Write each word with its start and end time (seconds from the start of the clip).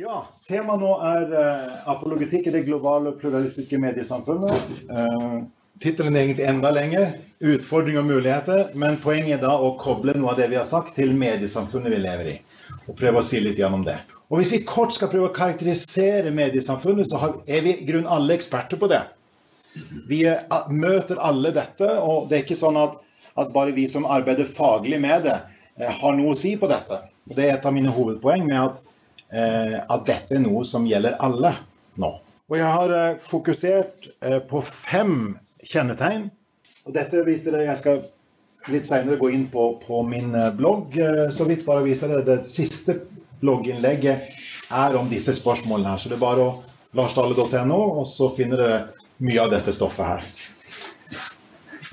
Ja, 0.00 0.22
temaet 0.48 0.80
nå 0.80 0.90
er 1.04 1.32
uh, 1.34 1.72
apologetikk 1.92 2.46
i 2.48 2.52
det 2.54 2.62
globale 2.64 3.10
pluralistiske 3.20 3.76
mediesamfunnet. 3.82 4.68
Uh, 4.88 5.42
Tittelen 5.82 6.14
er 6.16 6.22
egentlig 6.24 6.46
enda 6.48 6.70
lenger. 6.72 7.10
Utfordring 7.44 7.98
og 8.00 8.06
muligheter. 8.08 8.70
Men 8.80 8.96
poenget 9.02 9.34
er 9.36 9.42
da 9.42 9.50
å 9.60 9.74
koble 9.80 10.14
noe 10.16 10.32
av 10.32 10.38
det 10.40 10.46
vi 10.52 10.56
har 10.56 10.68
sagt, 10.68 10.94
til 10.96 11.12
mediesamfunnet 11.20 11.92
vi 11.92 11.98
lever 12.00 12.30
i. 12.32 12.36
Og 12.86 12.96
prøve 12.96 13.20
å 13.20 13.26
si 13.28 13.42
litt 13.44 13.60
gjennom 13.60 13.84
det. 13.84 13.98
Og 14.30 14.40
Hvis 14.40 14.54
vi 14.54 14.62
kort 14.70 14.94
skal 14.96 15.10
prøve 15.12 15.28
å 15.28 15.34
karakterisere 15.36 16.32
mediesamfunnet, 16.32 17.10
så 17.10 17.34
er 17.44 17.66
vi 17.66 17.74
i 17.74 17.88
grunn 17.90 18.08
alle 18.08 18.38
eksperter 18.38 18.80
på 18.80 18.88
det. 18.88 19.02
Vi 20.08 20.22
møter 20.70 21.20
alle 21.20 21.52
dette, 21.56 21.90
og 22.00 22.30
det 22.30 22.38
er 22.38 22.46
ikke 22.46 22.56
sånn 22.62 22.78
at, 22.80 22.96
at 23.36 23.52
bare 23.52 23.76
vi 23.76 23.84
som 23.90 24.08
arbeider 24.08 24.48
faglig 24.48 25.02
med 25.02 25.28
det, 25.28 25.36
eh, 25.76 25.92
har 26.00 26.16
noe 26.16 26.32
å 26.32 26.40
si 26.40 26.54
på 26.56 26.70
dette. 26.72 27.02
Og 27.28 27.36
Det 27.36 27.44
er 27.44 27.58
et 27.58 27.68
av 27.68 27.76
mine 27.76 27.92
hovedpoeng 27.92 28.48
med 28.48 28.62
at 28.62 28.80
Eh, 28.80 28.99
at 29.30 30.06
dette 30.08 30.34
er 30.34 30.42
noe 30.42 30.64
som 30.66 30.88
gjelder 30.88 31.20
alle 31.22 31.52
nå. 32.02 32.10
Og 32.50 32.58
jeg 32.58 32.66
har 32.66 32.92
eh, 32.96 33.18
fokusert 33.22 34.08
eh, 34.26 34.40
på 34.42 34.62
fem 34.64 35.36
kjennetegn. 35.62 36.26
Og 36.88 36.94
dette 36.96 37.22
viser 37.26 37.54
dere, 37.54 37.68
Jeg 37.68 37.78
skal 37.78 38.00
litt 38.72 38.88
senere 38.88 39.20
gå 39.20 39.30
inn 39.30 39.46
på, 39.52 39.66
på 39.84 40.02
min 40.06 40.34
blogg. 40.58 40.96
Så 41.32 41.46
vidt 41.48 41.62
bare 41.68 41.84
viser 41.86 42.10
dere 42.10 42.26
det 42.26 42.40
siste 42.48 42.98
blogginnlegget 43.40 44.34
er 44.74 44.96
om 44.98 45.08
disse 45.10 45.34
spørsmålene 45.38 45.94
her. 45.94 46.02
Så 46.02 46.10
det 46.10 46.18
er 46.18 46.24
bare 46.24 46.48
å 46.48 46.50
larsdale.no, 46.98 47.80
og 48.02 48.08
så 48.10 48.28
finner 48.34 48.60
dere 48.60 48.80
mye 49.22 49.44
av 49.44 49.54
dette 49.54 49.72
stoffet 49.76 50.10
her. 50.10 50.26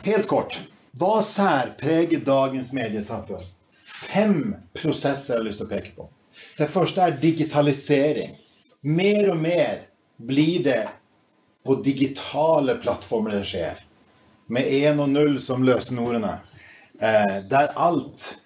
Helt 0.08 0.28
kort. 0.32 0.58
Hva 0.98 1.20
særpreger 1.22 2.24
dagens 2.26 2.74
mediesamfunn? 2.74 3.46
Fem 3.86 4.56
prosesser 4.78 5.36
jeg 5.36 5.42
har 5.42 5.48
lyst 5.48 5.62
til 5.62 5.70
å 5.70 5.72
peke 5.72 5.94
på. 5.98 6.10
Det 6.58 6.68
første 6.74 7.04
er 7.06 7.18
digitalisering. 7.22 8.32
Mer 8.82 9.30
og 9.30 9.38
mer 9.38 9.84
blir 10.18 10.64
det 10.66 10.82
på 11.66 11.76
digitale 11.86 12.78
plattformer 12.82 13.38
det 13.38 13.44
skjer. 13.46 13.84
Med 14.50 14.66
én 14.66 15.02
og 15.04 15.12
null 15.12 15.38
som 15.44 15.66
løsenordene. 15.68 16.38
Eh, 17.00 17.36
der 17.52 17.76
alt 17.76 18.40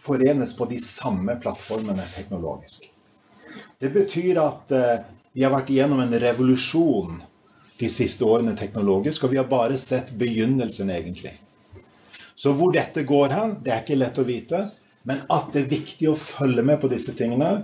forenes 0.00 0.56
på 0.56 0.68
de 0.70 0.78
samme 0.80 1.36
plattformene 1.42 2.06
teknologisk. 2.14 2.86
Det 3.78 3.90
betyr 3.92 4.40
at 4.40 4.72
eh, 4.72 5.04
vi 5.32 5.44
har 5.44 5.52
vært 5.52 5.68
igjennom 5.74 6.00
en 6.00 6.16
revolusjon 6.22 7.20
de 7.78 7.88
siste 7.92 8.24
årene 8.24 8.56
teknologisk, 8.56 9.24
og 9.24 9.34
vi 9.34 9.38
har 9.38 9.50
bare 9.50 9.76
sett 9.78 10.14
begynnelsen, 10.18 10.88
egentlig. 10.90 11.36
Så 12.34 12.54
hvor 12.56 12.72
dette 12.74 13.04
går 13.06 13.34
hen, 13.34 13.56
det 13.62 13.74
er 13.74 13.84
ikke 13.84 13.98
lett 14.00 14.18
å 14.18 14.26
vite. 14.26 14.64
Men 15.06 15.22
at 15.32 15.52
det 15.54 15.62
er 15.62 15.70
viktig 15.70 16.10
å 16.10 16.18
følge 16.18 16.64
med 16.66 16.80
på 16.82 16.90
disse 16.90 17.14
tingene, 17.18 17.62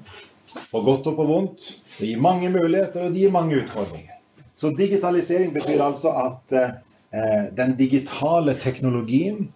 på 0.71 0.83
godt 0.87 1.09
og 1.11 1.19
på 1.19 1.27
vondt. 1.29 1.67
Det 1.99 2.09
gir 2.09 2.23
mange 2.23 2.51
muligheter, 2.55 3.07
og 3.07 3.15
det 3.15 3.25
gir 3.25 3.35
mange 3.35 3.59
utfordringer. 3.63 4.21
Så 4.55 4.71
digitalisering 4.71 5.51
betyr 5.55 5.83
altså 5.83 6.13
at 6.15 6.55
eh, 6.55 7.47
den 7.59 7.75
digitale 7.79 8.55
teknologien, 8.55 9.49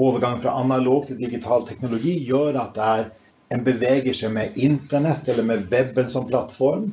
overgang 0.00 0.38
fra 0.40 0.54
analog 0.60 1.08
til 1.08 1.18
digital 1.18 1.66
teknologi, 1.66 2.14
gjør 2.28 2.60
at 2.62 2.76
det 2.76 2.90
er 2.94 3.08
en 3.50 3.64
beveger 3.66 4.14
seg 4.14 4.30
med 4.36 4.58
internett 4.62 5.28
eller 5.28 5.46
med 5.48 5.66
weben 5.72 6.08
som 6.08 6.28
plattform. 6.28 6.92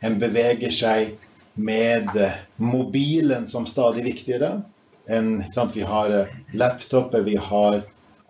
En 0.00 0.16
beveger 0.20 0.72
seg 0.72 1.12
med 1.58 2.16
eh, 2.16 2.40
mobilen 2.56 3.46
som 3.46 3.66
stadig 3.68 4.06
viktigere. 4.06 4.62
En, 5.08 5.42
sant, 5.52 5.76
vi 5.76 5.84
har 5.84 6.12
eh, 6.14 6.34
laptoper, 6.56 7.26
vi 7.26 7.36
har 7.36 7.82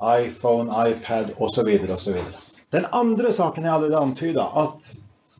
iPhone, 0.02 0.90
iPad 0.90 1.34
osv. 1.36 1.68
osv. 1.90 2.16
Den 2.70 2.86
andre 2.92 3.32
saken 3.32 3.64
jeg 3.64 3.74
allerede 3.74 4.02
antyda, 4.02 4.44
at 4.56 4.94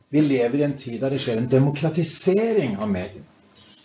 vi 0.09 0.21
lever 0.21 0.59
i 0.59 0.63
en 0.63 0.77
tid 0.77 0.99
der 1.01 1.13
det 1.13 1.21
skjer 1.21 1.37
en 1.37 1.49
demokratisering 1.49 2.79
av 2.81 2.89
mediene. 2.89 3.25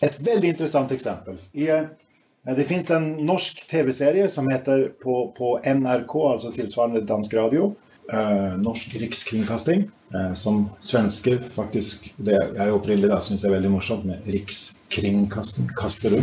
Et 0.03 0.17
veldig 0.21 0.55
interessant 0.55 0.93
eksempel. 0.93 1.37
I, 1.53 1.69
eh, 1.71 2.55
det 2.57 2.65
fins 2.69 2.91
en 2.91 3.11
norsk 3.25 3.62
TV-serie 3.69 4.29
som 4.29 4.49
heter 4.51 4.89
på, 5.03 5.33
på, 5.37 5.59
NRK, 5.65 6.17
altså 6.33 6.53
tilsvarende 6.53 7.05
dansk 7.09 7.35
radio, 7.35 7.71
eh, 8.12 8.56
Norsk 8.61 8.97
Rikskringkasting, 9.01 9.87
eh, 10.15 10.33
som 10.35 10.65
svensker 10.81 11.39
faktisk 11.55 12.11
det 12.17 12.37
Jeg 12.56 12.73
opprinnelig 12.73 13.12
da 13.12 13.21
syns 13.25 13.45
er 13.45 13.55
veldig 13.55 13.73
morsomt 13.77 14.05
med 14.09 14.29
rikskringkasting. 14.29 15.73
Kaster 15.77 16.17
du? 16.17 16.21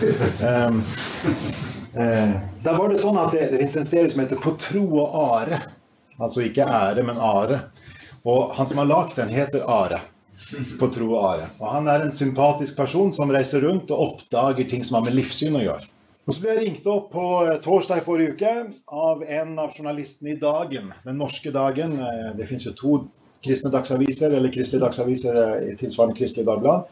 um, 0.48 0.80
Eh, 1.94 2.32
da 2.62 2.74
var 2.78 2.92
det 2.92 3.00
sånn 3.02 3.18
at 3.18 3.34
det, 3.34 3.48
det 3.50 3.60
fins 3.64 3.80
en 3.80 3.88
serie 3.88 4.10
som 4.12 4.22
heter 4.22 4.38
På 4.40 4.54
tro 4.60 4.84
og 5.02 5.20
are. 5.34 5.60
Altså 6.20 6.44
ikke 6.44 6.66
ære, 6.68 7.02
men 7.06 7.18
are. 7.18 7.64
Og 8.28 8.52
han 8.56 8.68
som 8.68 8.82
har 8.82 8.88
lagd 8.90 9.16
den, 9.16 9.32
heter 9.32 9.64
Are. 9.64 10.02
På 10.80 10.90
tro 10.92 11.08
og 11.14 11.24
are. 11.24 11.46
Og 11.60 11.70
han 11.72 11.88
er 11.88 12.04
en 12.04 12.12
sympatisk 12.12 12.76
person 12.76 13.12
som 13.14 13.32
reiser 13.32 13.64
rundt 13.64 13.92
og 13.94 14.02
oppdager 14.06 14.68
ting 14.68 14.84
som 14.84 14.98
har 14.98 15.06
med 15.06 15.16
livssyn 15.16 15.56
å 15.56 15.64
gjøre. 15.64 15.88
Og 16.28 16.36
så 16.36 16.42
ble 16.42 16.52
jeg 16.52 16.62
ringt 16.66 16.88
opp 16.90 17.08
på 17.14 17.26
eh, 17.46 17.56
torsdag 17.64 18.02
i 18.02 18.04
forrige 18.06 18.36
uke 18.36 18.52
av 18.92 19.24
en 19.24 19.56
av 19.58 19.72
journalistene 19.72 20.34
i 20.34 20.40
Dagen. 20.40 20.92
Den 21.06 21.18
norske 21.18 21.52
Dagen. 21.54 21.96
Eh, 21.96 22.28
det 22.36 22.46
fins 22.46 22.68
jo 22.68 22.74
to 22.76 22.98
kristne 23.42 23.72
dagsaviser, 23.72 24.36
eller 24.36 24.52
kristelige 24.52 24.84
dagsaviser 24.84 25.40
eh, 25.40 25.72
tilsvarende 25.80 26.18
Kristelig 26.18 26.46
Dagblad. 26.46 26.90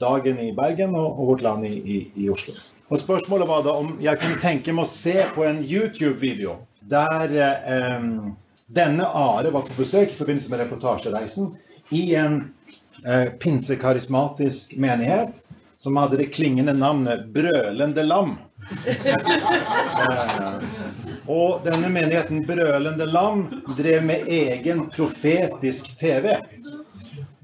Dagen 0.00 0.40
i 0.40 0.50
Bergen 0.56 0.94
og, 0.98 1.08
og 1.12 1.32
Vårt 1.34 1.44
Land 1.46 1.66
i, 1.68 1.74
i, 1.78 1.98
i 2.24 2.28
Oslo. 2.32 2.54
Og 2.90 2.98
Spørsmålet 2.98 3.48
var 3.48 3.62
da 3.66 3.76
om 3.78 3.94
jeg 4.02 4.18
kunne 4.18 4.40
tenke 4.42 4.74
meg 4.74 4.88
å 4.88 4.90
se 4.90 5.14
på 5.34 5.44
en 5.46 5.60
YouTube-video 5.62 6.56
der 6.90 7.34
eh, 7.36 8.06
denne 8.70 9.06
Are 9.06 9.50
var 9.50 9.66
på 9.66 9.76
besøk 9.78 10.10
i 10.10 10.18
forbindelse 10.18 10.50
med 10.50 10.64
reportasjereisen 10.64 11.52
i 11.94 12.14
en 12.18 12.40
eh, 13.04 13.28
pinsekarismatisk 13.38 14.76
menighet 14.80 15.44
som 15.80 15.96
hadde 15.96 16.16
det 16.20 16.32
klingende 16.34 16.72
navnet 16.76 17.28
Brølende 17.34 18.02
lam. 18.02 18.36
eh, 18.86 19.06
og 21.26 21.62
denne 21.64 21.88
menigheten 21.88 22.44
Brølende 22.46 23.06
lam 23.06 23.46
drev 23.78 24.04
med 24.04 24.28
egen 24.28 24.86
profetisk 24.92 25.94
TV. 26.00 26.34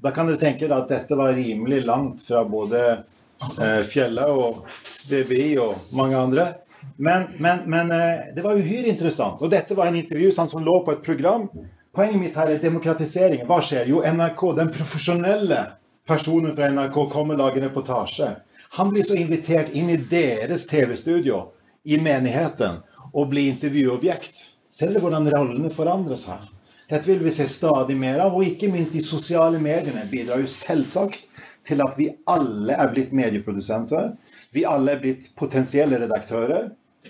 Da 0.01 0.11
kan 0.13 0.29
dere 0.29 0.39
tenke 0.41 0.69
at 0.73 0.89
dette 0.91 1.17
var 1.17 1.33
rimelig 1.33 1.81
langt 1.85 2.21
fra 2.21 2.43
både 2.45 2.81
eh, 2.93 3.81
Fjella 3.87 4.27
og 4.29 4.67
BBI 5.09 5.57
og 5.63 5.93
mange 5.97 6.17
andre. 6.19 6.47
Men, 6.95 7.27
men, 7.37 7.65
men, 7.65 7.91
eh, 7.91 8.33
det 8.35 8.45
var 8.45 8.59
uhyre 8.59 8.91
interessant. 8.91 9.41
Og 9.41 9.51
dette 9.51 9.75
var 9.77 9.89
en 9.89 9.97
intervju 9.97 10.31
som 10.31 10.63
lå 10.63 10.79
på 10.85 10.93
et 10.93 11.03
program. 11.03 11.47
Poenget 11.95 12.21
mitt 12.21 12.37
her 12.37 12.51
er 12.53 12.61
demokratiseringen. 12.61 13.47
Hva 13.49 13.61
skjer? 13.65 13.89
Jo, 13.89 14.03
NRK, 14.05 14.43
den 14.59 14.73
profesjonelle 14.73 15.63
personen 16.07 16.53
fra 16.55 16.69
NRK 16.71 16.99
kommer 17.11 17.37
og 17.37 17.41
lager 17.41 17.65
reportasje. 17.67 18.35
Han 18.77 18.91
blir 18.93 19.03
så 19.03 19.15
invitert 19.17 19.73
inn 19.73 19.89
i 19.89 19.97
deres 19.97 20.67
TV-studio 20.69 21.47
i 21.87 21.97
menigheten 22.03 22.81
og 23.13 23.31
blir 23.31 23.49
intervjuobjekt. 23.53 24.43
Ser 24.69 24.91
dere 24.91 25.01
hvordan 25.01 25.29
rollene 25.31 25.71
forandres 25.73 26.27
her? 26.29 26.43
Dette 26.87 27.09
vil 27.09 27.19
vi 27.19 27.31
se 27.35 27.47
stadig 27.51 27.97
mer 27.99 28.21
av, 28.23 28.35
og 28.35 28.47
ikke 28.47 28.69
minst 28.71 28.95
de 28.95 29.03
sosiale 29.03 29.59
mediene 29.59 30.05
bidrar 30.07 30.39
jo 30.39 30.51
selvsagt 30.51 31.25
til 31.67 31.83
at 31.83 31.97
vi 31.99 32.07
alle 32.31 32.77
er 32.79 32.93
blitt 32.93 33.11
medieprodusenter. 33.15 34.13
Vi 34.55 34.63
alle 34.65 34.95
er 34.95 35.01
blitt 35.03 35.33
potensielle 35.39 35.99
redaktører. 35.99 36.69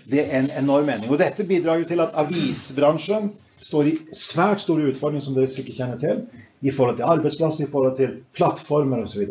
Det 0.10 0.24
er 0.24 0.40
en 0.40 0.50
enorm 0.64 0.90
mening. 0.90 1.12
Og 1.14 1.22
dette 1.22 1.46
bidrar 1.46 1.82
jo 1.82 1.90
til 1.90 2.02
at 2.02 2.18
avisbransjen 2.18 3.30
står 3.62 3.92
i 3.92 3.94
svært 4.14 4.66
store 4.66 4.90
utfordringer, 4.92 5.28
som 5.28 5.38
dere 5.38 5.52
sikkert 5.52 5.78
kjenner 5.78 6.02
til, 6.02 6.26
i 6.66 6.74
forhold 6.74 6.98
til 6.98 7.10
arbeidsplasser, 7.14 7.66
i 7.66 7.72
forhold 7.72 7.96
til 8.02 8.18
plattformer 8.38 9.06
osv. 9.06 9.30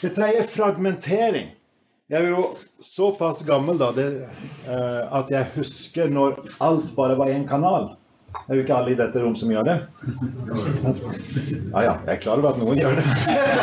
Det 0.00 0.14
tredje 0.16 0.42
er 0.42 0.50
fragmentering. 0.52 1.52
Jeg 2.08 2.24
er 2.24 2.30
jo 2.32 2.44
såpass 2.80 3.44
gammel 3.44 3.76
da, 3.80 3.92
det, 3.92 4.08
uh, 4.64 5.04
at 5.20 5.28
jeg 5.32 5.52
husker 5.58 6.08
når 6.08 6.38
alt 6.64 6.94
bare 6.96 7.18
var 7.20 7.32
én 7.34 7.44
kanal. 7.48 7.97
Det 8.28 8.52
er 8.52 8.58
jo 8.58 8.64
ikke 8.64 8.76
alle 8.76 8.92
i 8.92 8.96
dette 8.96 9.20
rom 9.22 9.34
som 9.36 9.50
gjør 9.52 9.64
det. 9.68 9.76
Ja 11.72 11.82
ja, 11.84 11.94
jeg 12.04 12.12
er 12.14 12.20
klar 12.20 12.40
over 12.40 12.50
at 12.50 12.58
noen 12.60 12.80
gjør 12.80 12.98
det. 12.98 13.04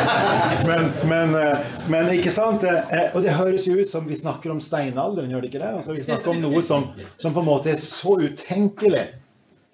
Men, 0.66 0.88
men, 1.06 1.34
eh, 1.38 1.66
men 1.92 2.08
ikke 2.10 2.30
sant? 2.32 2.64
Eh, 2.66 3.12
og 3.14 3.22
det 3.22 3.34
høres 3.36 3.66
jo 3.68 3.76
ut 3.78 3.90
som 3.90 4.06
vi 4.08 4.16
snakker 4.18 4.50
om 4.50 4.60
steinalderen, 4.62 5.30
gjør 5.30 5.44
det 5.44 5.50
ikke 5.52 5.62
det? 5.62 5.70
Altså, 5.78 5.94
vi 5.94 6.04
snakker 6.06 6.32
om 6.32 6.40
noe 6.42 6.62
som, 6.66 6.88
som 7.22 7.34
på 7.34 7.42
en 7.42 7.48
måte 7.48 7.70
er 7.74 7.80
så 7.82 8.16
utenkelig 8.18 9.04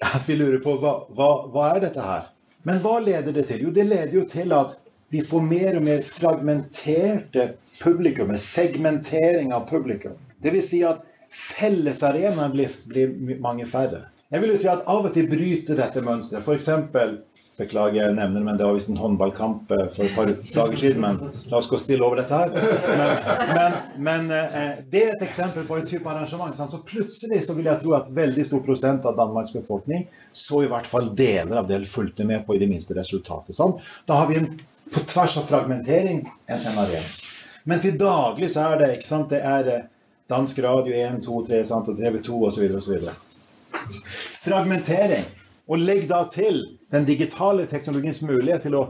at 0.03 0.29
vi 0.29 0.37
lurer 0.37 0.61
på 0.65 0.77
hva, 0.83 0.95
hva, 1.17 1.31
hva 1.53 1.69
er 1.77 1.85
dette 1.87 2.05
her? 2.05 2.29
Men 2.69 2.83
hva 2.85 2.99
leder 3.03 3.35
det 3.37 3.47
til? 3.49 3.67
Jo, 3.69 3.73
det 3.75 3.87
leder 3.89 4.13
jo 4.17 4.27
til 4.29 4.53
at 4.57 4.77
vi 5.13 5.23
får 5.25 5.45
mer 5.45 5.79
og 5.79 5.87
mer 5.87 6.05
fragmenterte 6.07 7.49
publikummer. 7.83 8.41
Segmentering 8.41 9.53
av 9.57 9.67
publikum. 9.71 10.17
Dvs. 10.45 10.69
Si 10.73 10.83
at 10.89 11.03
fellesarenaen 11.33 12.53
blir, 12.55 12.73
blir 12.89 13.39
mange 13.45 13.67
færre. 13.69 14.07
Jeg 14.33 14.41
vil 14.41 14.55
jo 14.55 14.63
tro 14.63 14.73
at 14.73 14.89
av 14.89 15.07
og 15.11 15.13
til 15.13 15.29
bryter 15.29 15.77
dette 15.77 16.03
mønsteret. 16.05 16.47
F.eks. 16.47 16.69
Beklager 17.59 17.99
jeg 17.99 18.15
nevner 18.17 18.41
men 18.41 18.57
det 18.57 18.65
var 18.65 18.73
visst 18.73 18.89
en 18.89 18.97
håndballkamp 18.97 19.73
eh, 19.77 19.89
for 19.93 20.09
et 20.09 20.15
par 20.17 20.31
dager 20.33 20.79
siden. 20.81 21.03
Men 21.05 21.19
la 21.51 21.59
oss 21.59 21.69
gå 21.69 21.77
stille 21.81 22.07
over 22.07 22.23
dette 22.23 22.39
her. 22.39 22.55
Men, 22.97 23.51
men, 23.53 23.75
men 24.07 24.31
eh, 24.33 24.79
det 24.89 25.03
er 25.03 25.13
et 25.19 25.25
eksempel 25.27 25.67
på 25.69 25.77
en 25.77 25.85
type 25.91 26.09
arrangement. 26.09 26.57
Så 26.57 26.81
plutselig 26.89 27.43
så 27.45 27.57
vil 27.59 27.69
jeg 27.69 27.83
tro 27.83 27.93
at 27.99 28.09
veldig 28.17 28.47
stor 28.49 28.63
prosent 28.65 29.05
av 29.09 29.19
Danmarks 29.21 29.53
befolkning 29.53 30.07
så 30.33 30.63
i 30.65 30.71
hvert 30.73 30.89
fall 30.89 31.11
deler 31.19 31.61
av 31.61 31.69
det 31.69 31.83
fulgte 31.91 32.25
med 32.25 32.47
på 32.47 32.57
i 32.57 32.63
det 32.63 32.71
minste 32.71 32.97
resultatet. 32.97 33.53
Sant? 33.59 33.85
Da 34.09 34.23
har 34.23 34.33
vi 34.33 34.41
en, 34.41 34.49
på 34.95 35.05
tvers 35.13 35.37
av 35.43 35.45
fragmentering 35.51 36.25
en, 36.25 36.65
en 36.73 36.81
arena. 36.87 37.05
Men 37.69 37.85
til 37.85 38.01
daglig 38.01 38.49
så 38.57 38.65
er 38.73 38.81
det 38.81 38.95
ikke 38.97 39.11
sant, 39.13 39.29
det 39.37 39.43
er 39.45 39.69
eh, 39.69 39.85
dansk 40.33 40.65
radio 40.65 40.97
1, 40.97 41.21
2, 41.29 41.45
3 41.53 41.61
sant, 41.69 41.93
og 41.93 42.01
TV 42.01 42.17
2 42.25 42.41
osv. 42.49 42.65
osv. 42.81 43.13
Fragmentering. 44.43 45.25
Og 45.71 45.79
legg 45.79 46.09
da 46.11 46.25
til 46.31 46.65
den 46.93 47.07
digitale 47.09 47.67
teknologiens 47.71 48.23
mulighet 48.25 48.67
til 48.67 48.77
å 48.81 48.85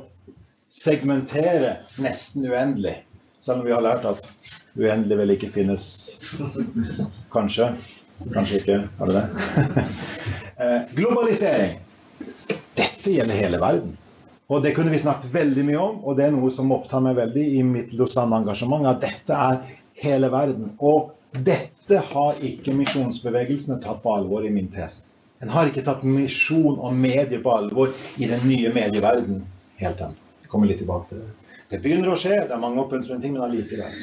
segmentere 0.73 1.77
nesten 2.01 2.47
uendelig. 2.49 2.97
Selv 3.39 3.61
om 3.61 3.67
vi 3.69 3.75
har 3.75 3.85
lært 3.85 4.07
at 4.09 4.25
uendelig 4.79 5.19
vel 5.21 5.35
ikke 5.35 5.51
finnes. 5.53 5.87
Kanskje. 7.35 7.73
Kanskje 8.33 8.61
ikke. 8.63 8.79
Har 8.99 9.11
det 9.13 9.21
det? 9.21 9.87
Eh, 10.63 10.83
globalisering. 10.95 11.73
Dette 12.79 13.11
gjelder 13.11 13.35
hele 13.35 13.59
verden. 13.59 13.97
Og 14.53 14.61
det 14.63 14.75
kunne 14.77 14.93
vi 14.93 15.01
snakket 15.01 15.33
veldig 15.33 15.65
mye 15.67 15.81
om, 15.81 15.97
og 16.05 16.19
det 16.19 16.27
er 16.29 16.35
noe 16.35 16.53
som 16.55 16.71
opptar 16.77 17.03
meg 17.03 17.17
veldig 17.17 17.45
i 17.57 17.63
mitt 17.67 17.95
Lausanne-engasjement. 17.97 18.87
At 18.87 19.01
dette 19.03 19.35
er 19.35 19.57
hele 20.05 20.29
verden. 20.31 20.75
Og 20.79 21.11
dette 21.33 21.97
har 21.97 22.41
ikke 22.45 22.75
misjonsbevegelsene 22.77 23.79
tatt 23.81 24.03
på 24.03 24.13
alvor 24.15 24.45
i 24.45 24.51
min 24.53 24.69
tese. 24.73 25.09
En 25.43 25.51
har 25.51 25.67
ikke 25.67 25.83
tatt 25.83 26.05
misjon 26.07 26.77
og 26.79 26.95
medie 26.95 27.41
på 27.43 27.51
alvor 27.51 27.91
i 28.21 28.29
den 28.31 28.45
nye 28.47 28.71
medieverden 28.75 29.41
helt 29.81 30.03
ennå. 30.05 30.29
Jeg 30.43 30.51
kommer 30.53 30.71
litt 30.71 30.83
tilbake 30.83 31.09
til 31.09 31.23
det. 31.23 31.31
Det 31.73 31.81
begynner 31.81 32.13
å 32.13 32.19
skje, 32.21 32.37
det 32.45 32.53
er 32.53 32.61
mange 32.61 32.83
oppmuntrende 32.83 33.25
ting, 33.25 33.33
men 33.33 33.47
allikevel. 33.47 33.95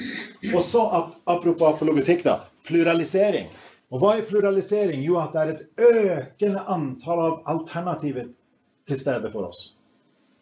Og 0.49 0.63
så 0.65 0.81
apropos 1.29 1.69
apologetikk, 1.69 2.25
da. 2.25 2.39
Pluralisering. 2.65 3.45
Og 3.93 4.01
hva 4.01 4.15
er 4.17 4.25
pluralisering? 4.25 5.03
Jo, 5.05 5.19
at 5.21 5.37
det 5.37 5.43
er 5.43 5.53
et 5.53 5.85
økende 5.91 6.65
antall 6.73 7.21
av 7.27 7.37
alternativer 7.53 8.25
til 8.89 8.99
stede 8.99 9.29
for 9.31 9.51
oss. 9.51 9.61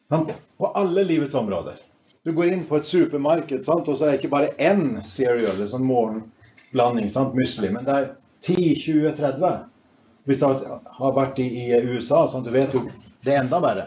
På 0.08 0.72
alle 0.72 1.04
livets 1.04 1.36
områder. 1.36 1.76
Du 2.24 2.32
går 2.36 2.56
inn 2.56 2.64
på 2.68 2.80
et 2.80 2.88
supermarked, 2.88 3.64
sant? 3.64 3.88
og 3.88 4.00
så 4.00 4.08
er 4.08 4.16
det 4.16 4.22
ikke 4.22 4.34
bare 4.34 4.56
én 4.56 5.04
cereal, 5.04 5.60
det 5.60 5.68
er 5.68 6.24
morgenblanding, 6.74 7.10
sant? 7.10 7.36
musli, 7.36 7.70
men 7.70 7.86
det 7.86 7.92
er 7.94 8.08
10-20-30 8.44 9.66
hvis 10.28 10.40
du 10.40 10.46
har 11.00 11.14
vært 11.16 11.40
i, 11.40 11.48
i 11.48 11.78
USA, 11.88 12.26
sånn, 12.28 12.44
du 12.44 12.52
vet 12.52 12.74
jo 12.76 12.84
det 13.24 13.34
er 13.34 13.46
enda 13.46 13.62
verre. 13.64 13.86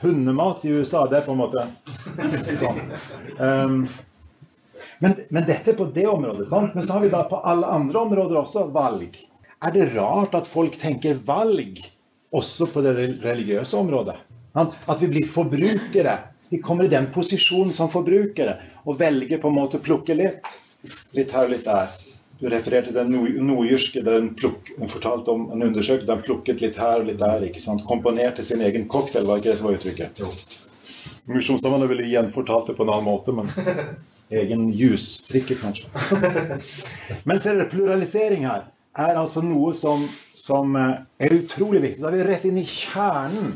Hundemat 0.00 0.64
i 0.64 0.70
USA, 0.72 1.04
det 1.08 1.18
er 1.18 1.26
på 1.26 1.34
en 1.34 1.42
måte 1.42 1.66
sånn. 2.62 2.78
Um, 3.36 3.82
men, 5.04 5.18
men, 5.28 5.44
dette 5.44 5.74
er 5.74 5.76
på 5.76 5.90
det 5.92 6.06
området. 6.08 6.46
sant? 6.48 6.72
Men 6.74 6.86
så 6.86 6.96
har 6.96 7.04
vi 7.04 7.10
da 7.12 7.20
på 7.28 7.42
alle 7.44 7.68
andre 7.68 8.00
områder 8.00 8.40
også 8.40 8.64
valg. 8.72 9.20
Er 9.60 9.74
det 9.74 9.90
rart 9.92 10.34
at 10.38 10.48
folk 10.48 10.78
tenker 10.80 11.20
valg 11.28 11.82
også 12.32 12.70
på 12.72 12.82
det 12.86 12.96
religiøse 13.26 13.76
området? 13.76 14.16
At 14.56 15.02
vi 15.02 15.10
blir 15.12 15.28
forbrukere. 15.28 16.16
Vi 16.48 16.62
kommer 16.64 16.88
i 16.88 16.92
den 16.92 17.10
posisjonen 17.12 17.76
som 17.76 17.92
forbrukere 17.92 18.56
og 18.88 18.96
velger 19.02 19.40
på 19.42 19.52
en 19.52 19.58
måte 19.60 19.78
å 19.78 19.84
plukke 19.84 20.16
litt. 20.16 20.56
Litt 21.16 21.32
her 21.34 21.48
og 21.48 21.52
litt 21.54 21.66
der. 21.66 21.90
Du 22.38 22.46
refererte 22.46 22.92
den 22.94 23.10
nordjyske 23.48 24.04
der 24.06 24.20
hun 24.22 24.90
fortalte 24.90 25.32
om 25.32 25.48
en 25.50 25.64
undersøkelse 25.66 26.06
Den 26.06 26.22
plukket 26.22 26.62
litt 26.62 26.78
her 26.78 27.02
og 27.02 27.08
litt 27.08 27.18
der. 27.18 27.42
ikke 27.42 27.62
sant? 27.62 27.82
Komponerte 27.88 28.44
sin 28.46 28.62
egen 28.62 28.86
cocktail, 28.88 29.26
var 29.26 29.40
ikke 29.40 29.50
det 29.50 29.58
som 29.58 29.68
var 29.70 29.78
uttrykket? 29.78 30.22
Jo. 30.22 30.30
Misjonssambandet 31.28 31.90
ville 31.90 32.06
gjenfortalt 32.08 32.70
det 32.70 32.76
på 32.78 32.86
en 32.86 32.92
annen 32.94 33.08
måte, 33.08 33.34
men 33.34 33.50
egen 34.42 34.68
jusdrikke, 34.72 35.58
kanskje. 35.60 35.90
Men 37.28 37.40
ser 37.40 37.56
dere, 37.56 37.68
pluralisering 37.72 38.46
her 38.48 38.68
er 38.98 39.18
altså 39.18 39.42
noe 39.44 39.74
som, 39.76 40.04
som 40.36 40.76
eh, 40.76 40.98
er 41.24 41.36
utrolig 41.36 41.82
viktig. 41.84 42.02
Da 42.02 42.10
er 42.10 42.18
vi 42.18 42.26
rett 42.28 42.46
inn 42.48 42.60
i 42.60 42.66
kjernen. 42.68 43.54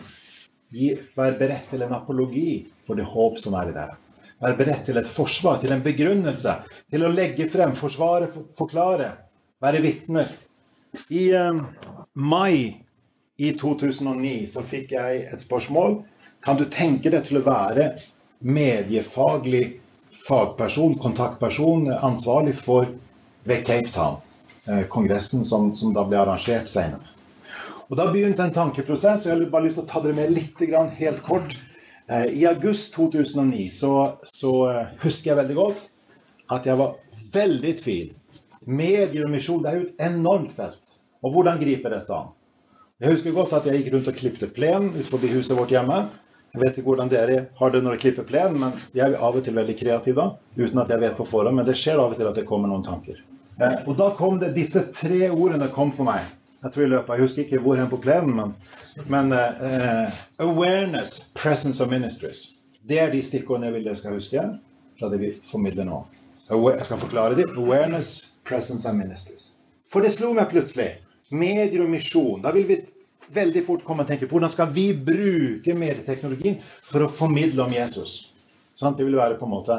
Vi 0.72 0.92
hver 1.14 1.36
beredt 1.40 1.68
til 1.70 1.84
en 1.84 1.92
apologi 1.96 2.62
for 2.86 2.98
det 2.98 3.06
håp 3.08 3.38
som 3.40 3.56
er 3.60 3.70
i 3.70 3.76
dere. 3.76 3.98
Være 4.42 4.58
beredt 4.58 4.86
til 4.88 4.98
et 4.98 5.08
forsvar, 5.08 5.60
til 5.62 5.72
en 5.74 5.84
begrunnelse, 5.84 6.54
til 6.90 7.04
å 7.06 7.12
legge 7.12 7.46
frem, 7.50 7.76
forsvare, 7.78 8.30
forklare, 8.58 9.12
være 9.62 9.82
vitner. 9.84 10.32
I 11.14 11.28
eh, 11.38 11.60
mai 12.14 12.82
i 13.38 13.52
2009 13.58 14.34
så 14.50 14.64
fikk 14.66 14.96
jeg 14.96 15.22
et 15.30 15.44
spørsmål. 15.44 16.00
Kan 16.44 16.58
du 16.58 16.66
tenke 16.66 17.12
deg 17.14 17.24
til 17.28 17.38
å 17.40 17.46
være 17.46 17.92
mediefaglig 18.42 19.64
fagperson, 20.26 20.98
kontaktperson, 20.98 21.88
ansvarlig 21.94 22.56
for 22.58 22.90
ved 23.48 23.64
Cape 23.66 23.94
Town, 23.94 24.20
eh, 24.68 24.84
kongressen 24.90 25.46
som, 25.46 25.70
som 25.74 25.94
da 25.94 26.04
ble 26.06 26.18
arrangert 26.20 26.70
senere. 26.70 27.08
Og 27.88 27.98
Da 27.98 28.06
begynte 28.08 28.40
en 28.42 28.54
tankeprosess, 28.54 29.26
og 29.26 29.30
jeg 29.30 29.36
har 29.36 29.50
bare 29.52 29.66
lyst 29.66 29.76
til 29.76 29.84
å 29.84 29.90
ta 29.90 30.00
dere 30.00 30.16
med 30.16 30.30
litt 30.32 30.60
helt 30.98 31.22
kort. 31.22 31.58
Eh, 32.12 32.26
I 32.42 32.46
august 32.46 32.94
2009 32.94 33.70
så, 33.72 33.92
så, 34.22 34.52
eh, 34.70 34.86
husker 35.04 35.32
jeg 35.32 35.38
veldig 35.38 35.56
godt 35.56 35.84
at 36.52 36.66
jeg 36.68 36.76
var 36.76 36.98
veldig 37.32 37.70
i 37.70 37.78
tvil. 37.78 38.08
Medier 38.68 39.24
og 39.24 39.32
misjon 39.32 39.62
det 39.64 39.70
er 39.70 39.78
jo 39.78 39.86
et 39.88 40.02
enormt 40.10 40.52
felt. 40.52 40.98
Og 41.22 41.32
hvordan 41.32 41.60
griper 41.62 41.94
dette 41.94 42.12
an? 42.12 42.34
Jeg 43.00 43.14
husker 43.14 43.34
godt 43.34 43.54
at 43.56 43.64
jeg 43.66 43.80
gikk 43.80 43.94
rundt 43.94 44.10
og 44.10 44.18
klippet 44.18 44.52
plen 44.54 44.90
utenfor 44.92 45.24
huset 45.32 45.56
vårt 45.58 45.72
hjemme. 45.74 46.02
Jeg 46.52 46.60
vet 46.60 46.76
ikke 46.76 46.90
hvordan 46.90 47.08
dere 47.08 47.38
har 47.56 47.72
det 47.72 47.80
når 47.80 47.94
dere 47.94 48.02
klipper 48.02 48.26
plen, 48.28 48.58
men 48.60 48.74
jeg 48.92 49.14
er 49.14 49.22
av 49.24 49.38
og 49.38 49.46
til 49.46 49.56
veldig 49.56 49.76
kreativ 49.78 50.18
da. 50.18 50.26
Uten 50.58 50.82
at 50.82 50.92
jeg 50.92 51.00
vet 51.00 51.16
på 51.16 51.26
forhånd, 51.26 51.56
men 51.56 51.66
det 51.66 51.78
skjer 51.80 52.02
av 52.02 52.12
og 52.12 52.20
til 52.20 52.28
at 52.28 52.36
det 52.36 52.44
kommer 52.50 52.68
noen 52.68 52.84
tanker. 52.84 53.22
Eh, 53.56 53.78
og 53.86 53.96
da 53.96 54.10
kom 54.18 54.36
det 54.42 54.52
disse 54.58 54.84
tre 54.92 55.30
ordene 55.30 55.70
kom 55.72 55.94
for 55.96 56.10
meg. 56.10 56.28
Jeg 56.62 56.74
tror 56.74 56.84
i 56.84 56.92
løpet, 56.92 57.14
jeg 57.16 57.24
husker 57.24 57.46
ikke 57.46 57.62
hvor 57.64 57.80
hen 57.80 57.88
på 57.90 58.02
plenen, 58.04 58.36
men 58.36 58.52
men 59.06 59.32
uh, 59.32 60.10
awareness, 60.36 61.30
presence 61.34 61.82
of 61.82 61.90
ministries. 61.90 62.58
Det 62.82 62.98
er 62.98 63.12
de 63.12 63.22
stikkordene 63.22 63.70
jeg 63.70 63.76
vil 63.76 63.86
dere 63.86 64.00
skal 64.00 64.16
huske 64.18 64.42
fra 64.98 65.10
det 65.12 65.20
vi 65.22 65.30
formidler 65.48 65.86
nå. 65.88 66.02
Jeg 66.50 66.84
skal 66.84 67.00
forklare 67.00 67.38
det. 67.38 67.48
Awareness, 67.56 68.32
presence 68.44 68.88
and 68.88 68.98
ministries. 68.98 69.54
For 69.88 70.04
det 70.04 70.12
slo 70.12 70.32
meg 70.36 70.50
plutselig. 70.50 70.90
Medier 71.32 71.84
og 71.84 71.92
misjon. 71.92 72.42
Da 72.44 72.52
vil 72.52 72.66
vi 72.68 72.80
veldig 73.32 73.62
fort 73.64 73.84
komme 73.86 74.04
og 74.04 74.10
tenke 74.10 74.26
på 74.28 74.36
hvordan 74.36 74.52
skal 74.52 74.72
vi 74.74 74.90
bruke 74.92 75.76
medieteknologien 75.78 76.58
for 76.84 77.06
å 77.06 77.10
formidle 77.12 77.64
om 77.64 77.72
Jesus. 77.72 78.32
Sånn, 78.76 78.96
det 78.98 79.06
vil 79.06 79.16
være 79.16 79.38
på 79.40 79.48
en 79.48 79.54
måte 79.54 79.78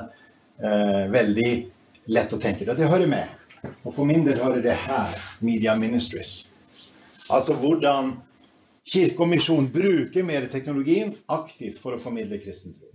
eh, 0.64 1.06
veldig 1.14 1.52
lett 2.14 2.34
å 2.34 2.42
tenke. 2.42 2.66
Det 2.66 2.90
hører 2.90 3.10
med. 3.12 3.30
Og 3.84 3.94
for 3.96 4.08
min 4.08 4.26
del 4.26 4.42
hører 4.42 4.64
det 4.64 4.76
her 4.86 5.14
Media 5.46 5.76
Ministries. 5.80 6.50
Altså 7.32 7.56
hvordan 7.60 8.16
Kirke 8.84 9.24
og 9.24 9.30
misjon 9.32 9.70
bruker 9.72 10.26
medieteknologien 10.28 11.14
aktivt 11.32 11.80
for 11.80 11.96
å 11.96 12.02
formidle 12.02 12.40
kristen 12.44 12.76
tro. 12.76 12.90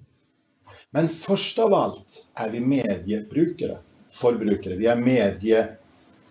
Men 0.92 1.08
først 1.08 1.58
av 1.64 1.74
alt 1.76 2.18
er 2.36 2.50
vi 2.52 2.60
mediebrukere. 2.60 3.78
Forbrukere. 4.12 4.76
Vi 4.80 4.86
er 4.88 5.00
medie, 5.00 5.58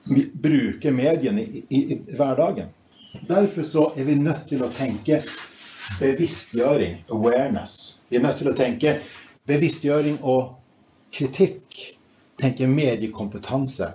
vi 0.09 0.23
bruker 0.33 0.91
mediene 0.91 1.43
i, 1.43 1.61
i, 1.69 1.81
i, 1.93 1.97
hverdagen. 2.17 2.71
Derfor 3.27 3.63
så 3.63 3.83
er 3.95 4.07
vi 4.07 4.15
nødt 4.17 4.47
til 4.49 4.63
å 4.65 4.71
tenke 4.73 5.19
bevisstgjøring, 5.99 7.03
awareness. 7.13 8.01
Vi 8.09 8.17
er 8.17 8.25
nødt 8.25 8.41
til 8.41 8.49
å 8.51 8.55
tenke 8.57 8.97
bevisstgjøring 9.49 10.19
og 10.21 10.55
kritikk. 11.13 11.83
Tenke 12.37 12.67
mediekompetanse. 12.69 13.91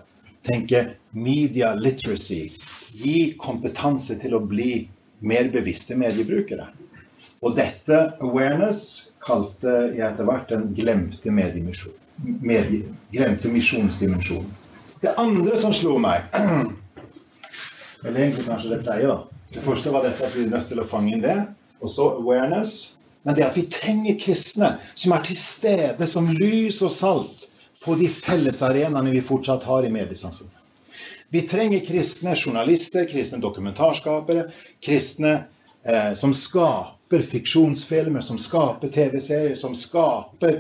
Tenke 0.47 0.85
media 1.15 1.75
literacy. 1.79 2.49
Gi 2.99 3.35
kompetanse 3.39 4.19
til 4.23 4.35
å 4.39 4.43
bli 4.47 4.89
mer 5.23 5.51
bevisste 5.53 5.97
mediebrukere. 5.99 6.67
Og 7.43 7.57
dette 7.59 7.99
awareness 8.23 9.13
kalte 9.23 9.73
jeg 9.97 10.05
etter 10.07 10.27
hvert 10.27 10.51
den 10.51 10.69
glemte, 10.77 11.33
medie, 11.35 12.83
glemte 13.13 13.51
misjonsdimensjonen. 13.51 14.51
Det 15.03 15.15
andre 15.19 15.59
som 15.59 15.75
slo 15.75 15.97
meg 15.99 16.29
Eller 18.07 18.21
egentlig 18.21 18.45
kanskje 18.47 18.71
det 18.71 18.85
tredje, 18.85 19.11
da. 19.11 19.43
Det 19.53 19.63
første 19.63 19.91
var 19.95 20.07
dette 20.07 20.27
at 20.27 20.35
vi 20.35 20.47
er 20.47 20.51
nødt 20.51 20.69
til 20.71 20.81
å 20.83 20.87
fange 20.89 21.13
inn 21.13 21.23
det. 21.23 21.37
Og 21.83 21.91
så 21.91 22.09
awareness. 22.19 22.97
Men 23.23 23.37
det 23.39 23.45
at 23.47 23.59
vi 23.59 23.67
trenger 23.71 24.19
kristne 24.19 24.73
som 24.95 25.15
er 25.15 25.23
til 25.27 25.39
stede 25.39 26.09
som 26.11 26.31
lys 26.31 26.81
og 26.83 26.91
salt 26.95 27.47
på 27.83 27.95
de 27.99 28.09
fellesarenaene 28.11 29.15
vi 29.15 29.23
fortsatt 29.23 29.67
har 29.67 29.87
i 29.87 29.93
mediesamfunnet. 29.95 30.62
Vi 31.33 31.43
trenger 31.43 31.81
kristne 31.81 32.35
journalister, 32.37 33.07
kristne 33.09 33.39
dokumentarskapere, 33.41 34.51
kristne 34.81 35.45
eh, 35.83 36.13
som 36.15 36.35
skaper 36.35 37.23
fiksjonsfilmer, 37.25 38.21
som 38.21 38.39
skaper 38.39 38.89
TV-serier, 38.89 39.55
som 39.55 39.73
skaper 39.75 40.59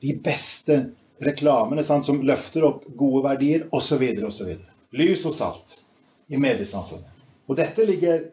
de 0.00 0.14
beste 0.24 0.78
reklamene 1.20 1.84
sant, 1.84 2.08
som 2.08 2.22
løfter 2.24 2.64
opp 2.64 2.86
gode 2.96 3.26
verdier, 3.26 3.66
osv. 3.76 4.06
osv. 4.24 4.54
Lys 4.96 5.26
og 5.28 5.34
salt 5.36 5.74
i 6.32 6.40
mediesamfunnet. 6.40 7.12
Og 7.44 7.60
dette 7.60 7.84
ligger 7.84 8.24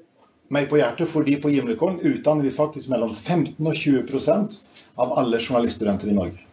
meg 0.56 0.70
på 0.72 0.80
hjertet 0.80 1.12
fordi 1.12 1.36
på 1.44 1.52
Gimlekollen 1.52 2.00
utdanner 2.00 2.48
vi 2.48 2.56
faktisk 2.62 2.94
mellom 2.96 3.12
15 3.12 3.60
og 3.60 3.76
20% 3.76 4.58
av 5.04 5.18
alle 5.20 5.42
journaliststudenter 5.42 6.16
i 6.16 6.16
Norge. 6.16 6.48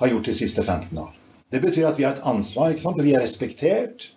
Har 0.00 0.16
gjort 0.16 0.32
de 0.32 0.38
siste 0.40 0.64
15 0.64 0.96
år. 0.98 1.12
Det 1.52 1.60
betyr 1.60 1.92
at 1.92 2.00
vi 2.00 2.08
har 2.08 2.16
et 2.16 2.24
ansvar. 2.24 2.72
ikke 2.72 2.88
sant? 2.88 3.04
Vi 3.04 3.12
er 3.12 3.20
respektert 3.20 4.08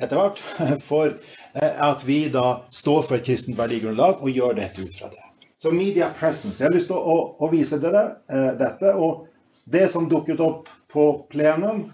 etter 0.00 0.16
hvert 0.16 0.42
for 0.88 1.12
eh, 1.12 1.74
at 1.88 2.04
vi 2.06 2.22
da 2.32 2.62
står 2.70 3.02
for 3.06 3.18
et 3.18 3.26
kristent 3.26 3.58
verdigrunnlag 3.58 4.22
og 4.24 4.30
gjør 4.34 4.56
dette 4.58 4.84
ut 4.84 4.96
fra 4.96 5.10
det. 5.12 5.26
Så 5.60 5.72
media 5.76 6.08
presence. 6.16 6.56
Jeg 6.62 6.70
har 6.70 6.74
lyst 6.74 6.88
til 6.88 6.96
å, 6.96 7.18
å 7.36 7.50
vise 7.52 7.78
dere 7.82 8.04
eh, 8.32 8.52
dette. 8.60 8.94
Og 8.96 9.26
det 9.70 9.90
som 9.92 10.08
dukket 10.08 10.40
opp 10.40 10.70
på 10.90 11.10
plenum, 11.30 11.84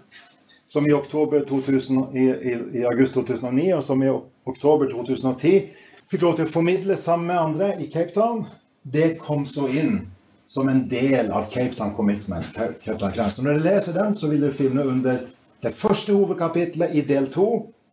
som 0.67 0.87
i, 0.87 0.91
2000, 0.91 1.99
i, 2.15 2.23
i, 2.51 2.53
i 2.79 2.85
august 2.87 3.15
2009 3.15 3.67
og 3.77 3.83
som 3.83 4.01
i 4.03 4.09
oktober 4.47 4.89
2010 4.91 5.69
fikk 6.11 6.23
lov 6.23 6.37
til 6.37 6.47
å 6.47 6.51
formidle 6.51 6.97
sammen 6.99 7.29
med 7.31 7.39
andre 7.39 7.69
i 7.83 7.87
Cape 7.91 8.15
Town, 8.15 8.45
det 8.83 9.17
kom 9.19 9.45
så 9.47 9.67
inn 9.67 10.05
som 10.47 10.69
en 10.71 10.85
del 10.87 11.31
av 11.35 11.49
Cape 11.51 11.75
Town 11.75 11.93
Commitment. 11.95 12.47
Cape 12.55 12.99
Town 12.99 13.31
Så 13.31 13.43
når 13.43 13.59
dere 13.59 13.75
leser 13.75 13.95
den, 13.99 14.15
så 14.15 14.31
vil 14.31 14.43
dere 14.45 14.55
finne 14.55 14.83
under 14.87 15.25
det 15.63 15.73
første 15.75 16.15
hovedkapitlet 16.15 16.95
i 16.95 17.03
del 17.03 17.27
to 17.31 17.47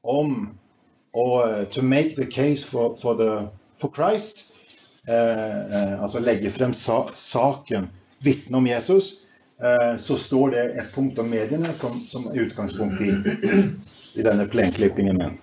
om 0.04 0.37
å 1.14 1.26
uh, 1.42 1.64
to 1.70 1.82
make 1.82 2.16
the 2.16 2.26
case 2.26 2.64
for, 2.64 2.96
for, 2.96 3.18
the, 3.18 3.49
for 3.80 3.90
Christ. 3.94 4.50
Uh, 5.08 5.12
uh, 5.12 6.02
altså 6.02 6.23
legge 6.23 6.50
frem 6.50 6.75
sa 6.75 7.04
saken, 7.14 7.90
vitne 8.25 8.61
om 8.61 8.66
Jesus. 8.66 9.20
så 9.99 10.16
står 10.18 10.50
det 10.50 10.62
et 10.82 10.88
punkt 10.92 11.18
om 11.23 11.28
mediene 11.30 11.70
som, 11.73 11.94
som 12.02 12.25
er 12.26 12.40
utgangspunkt 12.42 13.00
i, 13.00 13.12
i 14.18 14.25
denne 14.26 14.49
plenklippingen 14.50 15.16
min. 15.16 15.37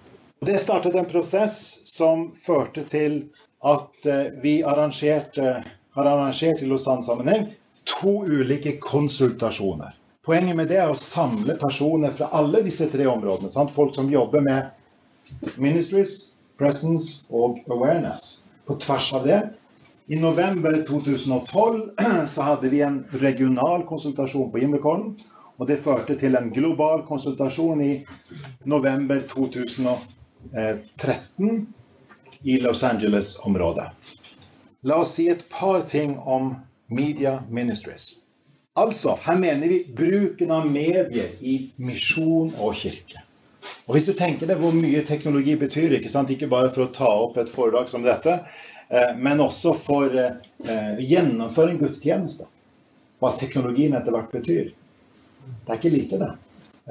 Det 0.45 0.57
startet 0.59 0.95
en 0.95 1.05
prosess 1.05 1.55
som 1.87 2.31
førte 2.35 2.83
til 2.83 3.21
at 3.61 4.05
eh, 4.09 4.33
vi 4.41 4.63
arrangerte, 4.63 5.63
har 5.91 6.05
arrangert 6.05 6.61
i 6.61 6.65
Lausanne-sammenheng 6.65 7.51
to 7.85 8.23
ulike 8.25 8.77
konsultasjoner. 8.81 9.93
Poenget 10.25 10.55
med 10.55 10.67
det 10.69 10.77
er 10.77 10.89
å 10.91 10.95
samle 10.97 11.55
personer 11.57 12.11
fra 12.13 12.27
alle 12.37 12.61
disse 12.61 12.85
tre 12.91 13.07
områdene. 13.09 13.49
Sant? 13.49 13.71
Folk 13.73 13.95
som 13.95 14.09
jobber 14.11 14.41
med 14.45 14.61
ministries, 15.57 16.31
presence 16.61 17.25
og 17.33 17.57
awareness. 17.73 18.45
På 18.69 18.75
tvers 18.77 19.13
av 19.17 19.25
det. 19.25 19.41
I 20.13 20.15
november 20.21 20.77
2012 20.87 21.89
så 22.33 22.41
hadde 22.41 22.69
vi 22.69 22.81
en 22.85 23.05
regional 23.23 23.83
konsultasjon 23.89 24.51
på 24.53 24.57
Himmelkollen. 24.61 25.17
Og 25.57 25.67
det 25.69 25.77
førte 25.81 26.15
til 26.17 26.35
en 26.37 26.53
global 26.53 27.01
konsultasjon 27.09 27.81
i 27.81 28.05
november 28.69 29.19
2013 29.29 31.65
i 32.43 32.57
Los 32.61 32.83
Angeles-området. 32.83 33.85
La 34.85 34.95
oss 35.01 35.13
si 35.17 35.29
et 35.29 35.49
par 35.49 35.81
ting 35.81 36.19
om 36.19 36.55
Media 36.89 37.43
Ministries. 37.49 38.21
Altså, 38.79 39.17
her 39.25 39.35
mener 39.35 39.67
vi 39.67 39.81
bruken 39.95 40.51
av 40.55 40.67
medier 40.71 41.33
i 41.43 41.57
misjon 41.75 42.53
og 42.55 42.75
kirke. 42.79 43.19
Og 43.85 43.97
Hvis 43.97 44.07
du 44.07 44.13
tenker 44.15 44.47
deg 44.47 44.61
hvor 44.61 44.71
mye 44.71 45.01
teknologi 45.03 45.57
betyr, 45.59 45.97
ikke 45.97 46.11
sant? 46.11 46.31
ikke 46.31 46.47
bare 46.47 46.71
for 46.71 46.85
å 46.85 46.93
ta 46.95 47.09
opp 47.25 47.35
et 47.41 47.51
foredrag 47.51 47.91
som 47.91 48.05
dette, 48.05 48.37
eh, 48.87 49.11
men 49.19 49.43
også 49.43 49.73
for 49.75 50.07
å 50.07 50.23
eh, 50.71 51.01
gjennomføre 51.03 51.73
en 51.73 51.81
gudstjeneste. 51.81 52.47
Hva 53.19 53.33
teknologien 53.37 53.97
etter 53.97 54.15
hvert 54.15 54.31
betyr. 54.31 54.71
Det 54.71 55.67
er 55.67 55.77
ikke 55.81 55.91
lite, 55.91 56.21
det. 56.21 56.31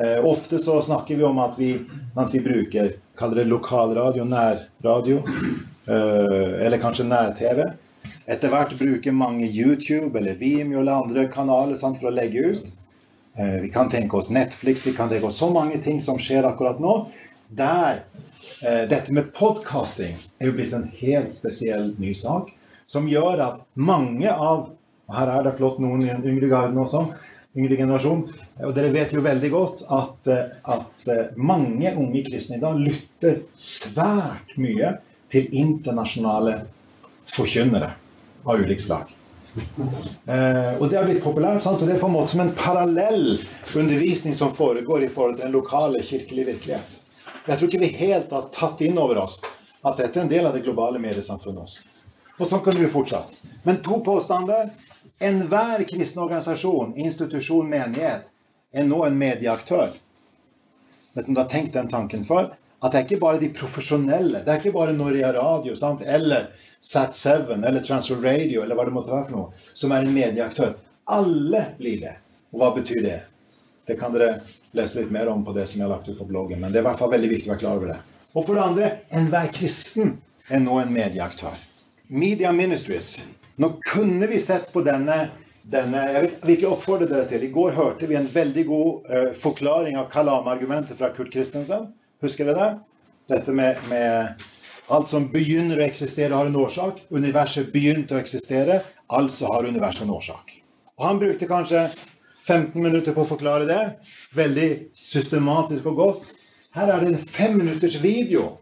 Eh, 0.04 0.20
ofte 0.20 0.60
så 0.60 0.76
snakker 0.84 1.16
vi 1.16 1.25
om 1.26 1.40
at 1.40 1.56
vi, 1.58 1.72
at 2.12 2.37
vi 2.37 2.44
bruker 2.44 2.92
kaller 3.16 3.40
det 3.40 3.50
lokalradio, 3.50 4.25
nærradio, 4.28 5.22
eller 5.90 6.80
kanskje 6.80 7.04
nær-TV. 7.08 7.64
Etter 8.30 8.52
hvert 8.52 8.76
bruker 8.78 9.16
mange 9.16 9.47
YouTube 9.47 10.19
eller 10.19 10.38
Vimeo 10.38 10.80
eller 10.80 11.04
andre 11.04 11.26
kanaler 11.33 11.78
sant, 11.78 11.99
for 12.00 12.11
å 12.11 12.14
legge 12.14 12.45
ut. 12.54 12.75
Eh, 13.37 13.59
vi 13.64 13.71
kan 13.73 13.90
tenke 13.92 14.16
oss 14.16 14.30
Netflix, 14.30 14.87
vi 14.87 14.95
kan 14.97 15.11
tenke 15.11 15.30
oss 15.30 15.40
så 15.42 15.50
mange 15.52 15.78
ting 15.83 16.00
som 16.00 16.19
skjer 16.19 16.49
akkurat 16.49 16.80
nå. 16.83 16.95
Der 17.49 18.04
eh, 18.62 18.85
dette 18.90 19.12
med 19.12 19.33
podkasting 19.37 20.16
er 20.38 20.50
jo 20.50 20.57
blitt 20.59 20.76
en 20.76 20.88
helt 21.00 21.35
spesiell 21.35 21.95
ny 21.99 22.14
sak. 22.14 22.52
Som 22.90 23.09
gjør 23.11 23.42
at 23.47 23.64
mange 23.78 24.30
av 24.30 24.71
og 25.11 25.16
Her 25.19 25.30
er 25.35 25.42
det 25.42 25.57
flott 25.59 25.80
noen 25.83 26.04
i 26.04 26.07
den 26.07 26.23
yngre 26.23 26.47
garden 26.47 26.76
også 26.78 27.00
yngre 27.59 27.78
generasjon. 27.80 28.25
Og 28.62 28.75
dere 28.76 28.92
vet 28.95 29.14
jo 29.14 29.23
veldig 29.25 29.50
godt 29.52 29.85
at, 29.97 30.30
eh, 30.30 30.52
at 30.75 31.09
eh, 31.11 31.33
mange 31.37 31.90
unge 31.97 32.23
kristne 32.28 32.59
i 32.59 32.62
dag 32.62 32.78
lytter 32.78 33.40
svært 33.59 34.54
mye 34.61 34.95
til 35.33 35.49
internasjonale 35.62 36.61
forkynnere 37.34 37.92
av 38.44 38.60
ulikt 38.60 38.84
slag. 38.84 39.16
Eh, 40.26 40.75
og 40.78 40.90
det 40.90 40.99
har 40.99 41.06
blitt 41.08 41.22
populært, 41.25 41.64
sant? 41.64 41.82
og 41.82 41.88
det 41.88 41.96
er 41.96 42.02
på 42.02 42.08
en 42.10 42.14
måte 42.14 42.32
som 42.32 42.42
en 42.44 42.52
parallell 42.56 43.32
undervisning 43.76 44.37
som 44.38 44.54
foregår 44.54 45.06
i 45.06 45.08
forhold 45.10 45.38
til 45.38 45.49
den 45.49 45.56
lokale 45.56 46.02
kirkelige 46.02 46.52
virkelighet. 46.52 47.00
Jeg 47.46 47.56
tror 47.56 47.68
ikke 47.68 47.82
vi 47.82 47.94
helt 47.99 48.34
har 48.37 48.50
tatt 48.54 48.82
inn 48.87 48.99
over 49.00 49.22
oss 49.25 49.40
at 49.82 49.99
dette 49.99 50.20
er 50.20 50.26
en 50.26 50.30
del 50.30 50.46
av 50.46 50.54
det 50.54 50.62
globale 50.66 51.00
mediesamfunnet 51.02 51.64
også. 51.64 51.88
Og 52.40 52.49
sånn 52.49 52.62
kan 52.64 52.76
vi 52.78 52.88
fortsatt. 52.88 53.34
Men 53.66 53.82
to 53.84 54.00
påstander 54.04 54.70
Enhver 55.20 55.82
kristen 55.84 56.22
organisasjon, 56.22 56.94
institusjon, 56.96 57.68
menighet 57.68 58.30
er 58.72 58.87
nå 58.88 59.02
en 59.04 59.18
medieaktør. 59.20 59.92
Vet 61.12 61.26
du 61.26 61.32
om 61.32 61.37
du 61.37 61.40
har 61.42 61.50
tenkt 61.52 61.76
den 61.76 61.90
tanken 61.92 62.25
før? 62.25 62.54
At 62.80 62.92
det 62.92 62.99
er 62.99 63.06
ikke 63.06 63.22
bare 63.22 63.40
de 63.42 63.50
profesjonelle, 63.54 64.42
det 64.44 64.52
er 64.52 64.60
ikke 64.62 64.76
bare 64.76 64.96
Norea 64.96 65.32
Radio 65.37 65.75
sant? 65.76 66.02
eller 66.06 66.49
Sat7 66.80 67.52
eller 67.58 67.82
Transfer 67.84 68.22
Radio 68.25 68.62
eller 68.64 68.78
hva 68.78 68.87
det 68.88 68.94
måtte 68.96 69.12
være 69.12 69.26
for 69.28 69.37
noe, 69.37 69.66
som 69.76 69.92
er 69.92 70.06
en 70.06 70.14
medieaktør. 70.14 70.72
Alle 71.12 71.66
blir 71.78 72.00
det. 72.00 72.14
Og 72.54 72.62
hva 72.62 72.70
betyr 72.76 73.02
det? 73.04 73.18
Det 73.87 73.99
kan 74.00 74.14
dere 74.14 74.38
lese 74.76 75.02
litt 75.02 75.12
mer 75.12 75.28
om 75.28 75.42
på 75.44 75.52
det 75.56 75.66
som 75.68 75.80
jeg 75.80 75.88
har 75.88 75.96
lagt 75.96 76.08
ut 76.08 76.18
på 76.18 76.28
bloggen. 76.30 76.62
Men 76.62 76.72
det 76.72 76.80
er 76.80 76.87
i 76.87 76.88
hvert 76.88 77.02
fall 77.02 77.12
veldig 77.12 77.30
viktig 77.34 77.50
å 77.50 77.52
være 77.52 77.62
klar 77.64 77.82
over 77.82 77.92
det. 77.92 77.99
Og 78.32 78.46
for 78.46 78.56
det 78.56 78.64
andre, 78.64 78.90
enhver 79.10 79.52
kristen 79.52 80.16
er 80.49 80.62
nå 80.62 80.78
en 80.80 80.94
medieaktør. 80.94 81.58
Media 82.08 82.52
Ministries 82.54 83.18
nå 83.60 83.75
kunne 83.84 84.26
vi 84.26 84.38
sett 84.40 84.70
på 84.72 84.80
denne, 84.80 85.28
denne 85.68 86.04
Jeg 86.14 86.20
vil 86.22 86.30
virkelig 86.49 86.68
oppfordre 86.70 87.08
dere 87.10 87.26
til. 87.28 87.42
I 87.44 87.52
går 87.52 87.75
hørte 87.76 88.06
vi 88.08 88.16
en 88.16 88.28
veldig 88.32 88.62
god 88.70 89.10
uh, 89.10 89.32
forklaring 89.37 89.99
av 90.00 90.06
Kalam-argumentet 90.12 90.96
fra 90.96 91.10
Kurt 91.12 91.34
Christensen. 91.34 91.90
Husker 92.20 92.50
dere 92.50 92.64
det? 92.64 92.78
Dette 93.34 93.52
med, 93.52 93.76
med 93.88 94.42
alt 94.92 95.08
som 95.08 95.28
begynner 95.32 95.78
å 95.80 95.86
eksistere, 95.86 96.34
har 96.34 96.48
en 96.50 96.58
årsak. 96.60 97.04
Universet 97.14 97.70
begynte 97.72 98.16
å 98.16 98.20
eksistere, 98.20 98.80
altså 99.08 99.48
har 99.54 99.68
universet 99.70 100.04
en 100.04 100.16
årsak. 100.16 100.56
Og 100.98 101.06
Han 101.06 101.20
brukte 101.22 101.48
kanskje 101.48 101.86
15 102.44 102.82
minutter 102.82 103.14
på 103.16 103.24
å 103.24 103.30
forklare 103.30 103.68
det. 103.68 103.80
Veldig 104.36 104.68
systematisk 104.98 105.86
og 105.92 106.02
godt. 106.02 106.32
Her 106.76 106.92
er 106.92 107.04
det 107.04 107.14
en 107.14 107.22
femminutters 107.38 107.96
video 108.02 108.58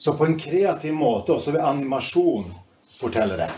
som 0.00 0.16
på 0.16 0.28
en 0.28 0.38
kreativ 0.40 0.94
måte, 0.96 1.34
også 1.34 1.56
ved 1.56 1.64
animasjon, 1.66 2.46
forteller 3.00 3.42
det. 3.42 3.50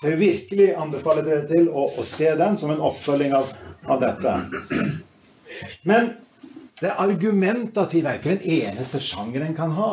Jeg 0.00 0.10
vil 0.10 0.20
virkelig 0.20 0.66
anbefale 0.80 1.22
dere 1.24 1.46
til 1.48 1.68
å, 1.68 1.86
å 2.00 2.04
se 2.08 2.32
den 2.36 2.58
som 2.60 2.72
en 2.72 2.82
oppfølging 2.90 3.36
av, 3.36 3.48
av 3.86 4.02
dette. 4.02 4.34
Men 5.88 6.14
det 6.80 6.88
er 6.88 7.02
argumentativ 7.02 8.06
er 8.06 8.18
ikke 8.18 8.36
den 8.36 8.64
eneste 8.64 9.00
sjangeren 9.04 9.50
en 9.50 9.56
kan 9.56 9.74
ha. 9.76 9.92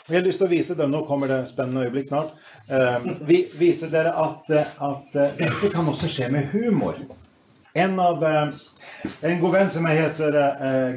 Og 0.00 0.10
jeg 0.10 0.18
har 0.18 0.26
lyst 0.26 0.40
til 0.42 0.48
å 0.48 0.50
vise 0.50 0.74
dere, 0.74 0.90
Nå 0.90 1.04
kommer 1.06 1.30
det 1.30 1.44
spennende 1.50 1.86
øyeblikk 1.86 2.08
snart. 2.08 2.34
Uh, 2.70 3.06
vi, 3.28 3.44
viser 3.60 3.92
dere 3.92 4.10
at, 4.18 4.50
at 4.50 5.14
uh, 5.14 5.26
dette 5.38 5.70
kan 5.70 5.86
også 5.90 6.10
skje 6.10 6.30
med 6.34 6.50
humor. 6.54 6.98
En, 7.78 7.94
av, 8.02 8.24
uh, 8.24 9.12
en 9.22 9.42
god 9.42 9.54
venn 9.54 9.70
til 9.70 9.86
meg 9.86 10.00
heter 10.00 10.40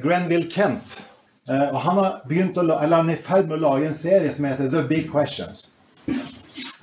Grenville 0.01 0.49
Kent. 0.49 1.03
og 1.49 1.79
han, 1.83 1.99
han 1.99 2.93
er 2.93 3.13
i 3.13 3.19
ferd 3.19 3.49
med 3.51 3.57
å 3.59 3.63
lage 3.67 3.89
en 3.91 3.97
serie 3.97 4.31
som 4.33 4.47
heter 4.47 4.71
The 4.71 4.81
Big 4.87 5.11
Questions. 5.11 5.73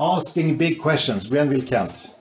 'Asking 0.01 0.57
Big 0.57 0.81
Questions', 0.81 1.29
Grenville 1.29 1.67
Kent. 1.67 2.17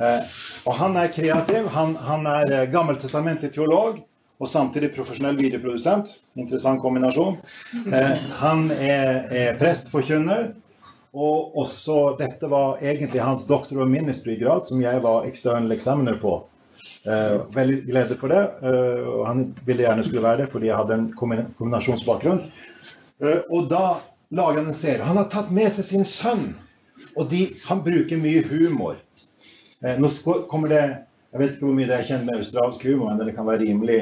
Eh, 0.00 0.20
og 0.66 0.74
han 0.74 0.96
er 0.96 1.12
kreativ. 1.12 1.68
Han, 1.68 1.96
han 1.96 2.26
er 2.26 2.52
eh, 2.52 2.68
gammeltestamentlig 2.72 3.52
teolog 3.54 4.02
og 4.40 4.48
samtidig 4.48 4.94
profesjonell 4.96 5.36
videoprodusent. 5.36 6.14
Interessant 6.40 6.80
kombinasjon. 6.80 7.36
Eh, 7.92 8.16
han 8.40 8.70
er, 8.72 9.26
er 9.28 9.58
prestforkynner. 9.60 10.54
Og 11.10 11.56
også 11.58 12.14
dette 12.20 12.46
var 12.48 12.78
egentlig 12.78 13.20
hans 13.20 13.44
doktor 13.48 13.82
og 13.82 13.90
ministrygrad, 13.90 14.68
som 14.68 14.80
jeg 14.82 15.02
var 15.02 15.26
ekstern 15.28 15.66
examiner 15.74 16.16
på. 16.22 16.38
Eh, 17.04 17.36
veldig 17.52 17.80
glede 17.88 18.16
for 18.20 18.32
det. 18.32 18.42
Eh, 18.62 19.10
han 19.26 19.44
ville 19.66 19.84
gjerne 19.84 20.06
skulle 20.06 20.24
være 20.24 20.44
det 20.44 20.50
fordi 20.52 20.70
jeg 20.70 20.78
hadde 20.78 20.96
en 20.96 21.10
kombinasjonsbakgrunn. 21.18 22.44
Eh, 23.20 23.42
og 23.50 23.68
da 23.72 23.98
lager 24.30 24.62
han 24.62 24.72
en 24.72 24.80
serie. 24.80 25.04
Han 25.04 25.20
har 25.20 25.28
tatt 25.32 25.52
med 25.52 25.72
seg 25.74 25.88
sin 25.92 26.08
sønn 26.08 26.52
Og 27.16 27.30
de 27.30 27.46
han 27.64 27.80
bruker 27.82 28.18
mye 28.20 28.42
humor. 28.44 28.98
Eh, 29.82 29.96
nå 29.98 30.08
kommer 30.50 30.68
det 30.68 30.82
Jeg 31.30 31.38
vet 31.38 31.52
ikke 31.54 31.68
hvor 31.68 31.76
mye 31.76 31.86
dere 31.86 32.06
kjenner 32.06 32.26
med 32.26 32.40
australsk 32.40 32.84
humor, 32.88 33.12
men 33.12 33.28
det 33.28 33.36
kan 33.36 33.46
være 33.46 33.62
rimelig 33.62 33.98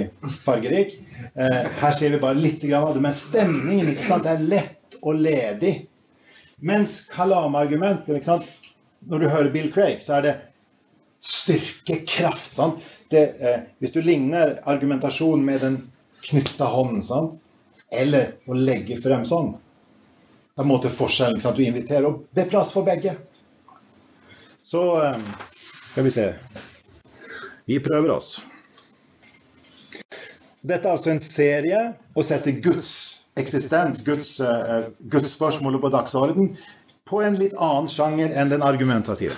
fargerik. 0.47 0.95
Eh, 1.37 1.67
her 1.81 1.97
ser 1.97 2.15
vi 2.15 2.21
bare 2.23 2.41
litt 2.41 2.65
av 2.73 2.95
det, 2.97 3.03
men 3.05 3.17
stemningen 3.17 3.91
ikke 3.93 4.07
sant, 4.07 4.29
er 4.29 4.41
lett 4.41 4.97
og 5.03 5.19
ledig. 5.21 5.75
Mens 6.65 7.05
Kalam-argumentet 7.13 8.49
Når 9.09 9.19
du 9.19 9.29
hører 9.29 9.51
Bill 9.51 9.69
Craig, 9.73 10.01
så 10.03 10.17
er 10.17 10.23
det 10.25 10.33
styrke, 11.23 12.01
kraft. 12.09 12.55
Sant? 12.55 12.81
Det, 13.13 13.23
eh, 13.41 13.61
hvis 13.79 13.93
du 13.93 14.01
ligner 14.03 14.57
argumentasjon 14.65 15.45
med 15.45 15.61
den 15.61 15.77
knytta 16.25 16.65
hånden, 16.65 17.03
sant? 17.03 17.39
eller 17.91 18.35
å 18.45 18.53
legge 18.53 18.99
frem 19.01 19.23
sånn 19.25 19.55
Det 19.55 20.61
er 20.61 20.67
en 20.67 20.69
måte 20.69 20.91
forskjellen. 20.93 21.41
Sant? 21.41 21.57
Du 21.57 21.63
inviterer 21.65 22.09
og 22.09 22.25
Det 22.35 22.47
er 22.47 22.51
plass 22.51 22.73
for 22.75 22.89
begge. 22.89 23.15
Så 24.63 24.83
eh, 25.05 25.23
skal 25.93 26.09
vi 26.09 26.17
se. 26.17 26.27
Vi 27.69 27.77
prøver 27.85 28.15
oss. 28.15 28.39
Dette 30.65 30.89
er 30.89 30.95
altså 30.95 31.13
en 31.13 31.21
serie 31.21 31.81
å 32.17 32.25
sette 32.25 32.55
Guds 32.65 32.91
eksistens, 33.39 34.01
Guds, 34.07 34.39
uh, 34.41 34.89
Guds 35.13 35.35
spørsmål 35.37 35.77
på 35.83 35.91
dagsorden, 35.93 36.49
på 37.05 37.21
en 37.23 37.37
litt 37.37 37.53
annen 37.61 37.91
sjanger 37.93 38.33
enn 38.41 38.49
den 38.55 38.65
argumentative. 38.65 39.37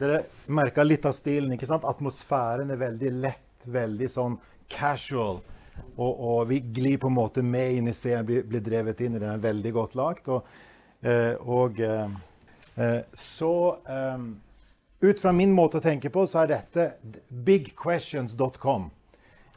Dere 0.00 0.20
merker 0.52 0.84
litt 0.84 1.08
av 1.08 1.16
stilen. 1.16 1.56
ikke 1.56 1.68
sant? 1.70 1.88
Atmosfæren 1.88 2.76
er 2.76 2.80
veldig 2.80 3.16
lett, 3.24 3.64
veldig 3.64 4.12
sånn 4.12 4.38
casual. 4.68 5.40
Og, 5.96 6.12
og 6.12 6.40
vi 6.52 6.60
glir 6.76 7.00
på 7.00 7.08
en 7.08 7.18
måte 7.22 7.42
med 7.42 7.80
inn 7.80 7.88
i 7.88 7.96
serien, 7.96 8.24
blir, 8.28 8.44
blir 8.44 8.62
drevet 8.64 9.00
inn 9.00 9.16
i 9.16 9.22
den. 9.22 9.40
veldig 9.40 9.72
godt 9.80 9.96
lagt. 9.96 10.28
Og, 10.28 10.56
uh, 11.08 11.34
og 11.40 11.80
uh, 11.80 13.00
så 13.16 13.54
um, 13.88 14.34
ut 15.04 15.20
fra 15.20 15.32
min 15.32 15.52
måte 15.52 15.78
å 15.78 15.84
tenke 15.84 16.10
på, 16.12 16.26
så 16.26 16.44
er 16.44 16.52
dette 16.54 16.86
bigquestions.com. 17.28 18.90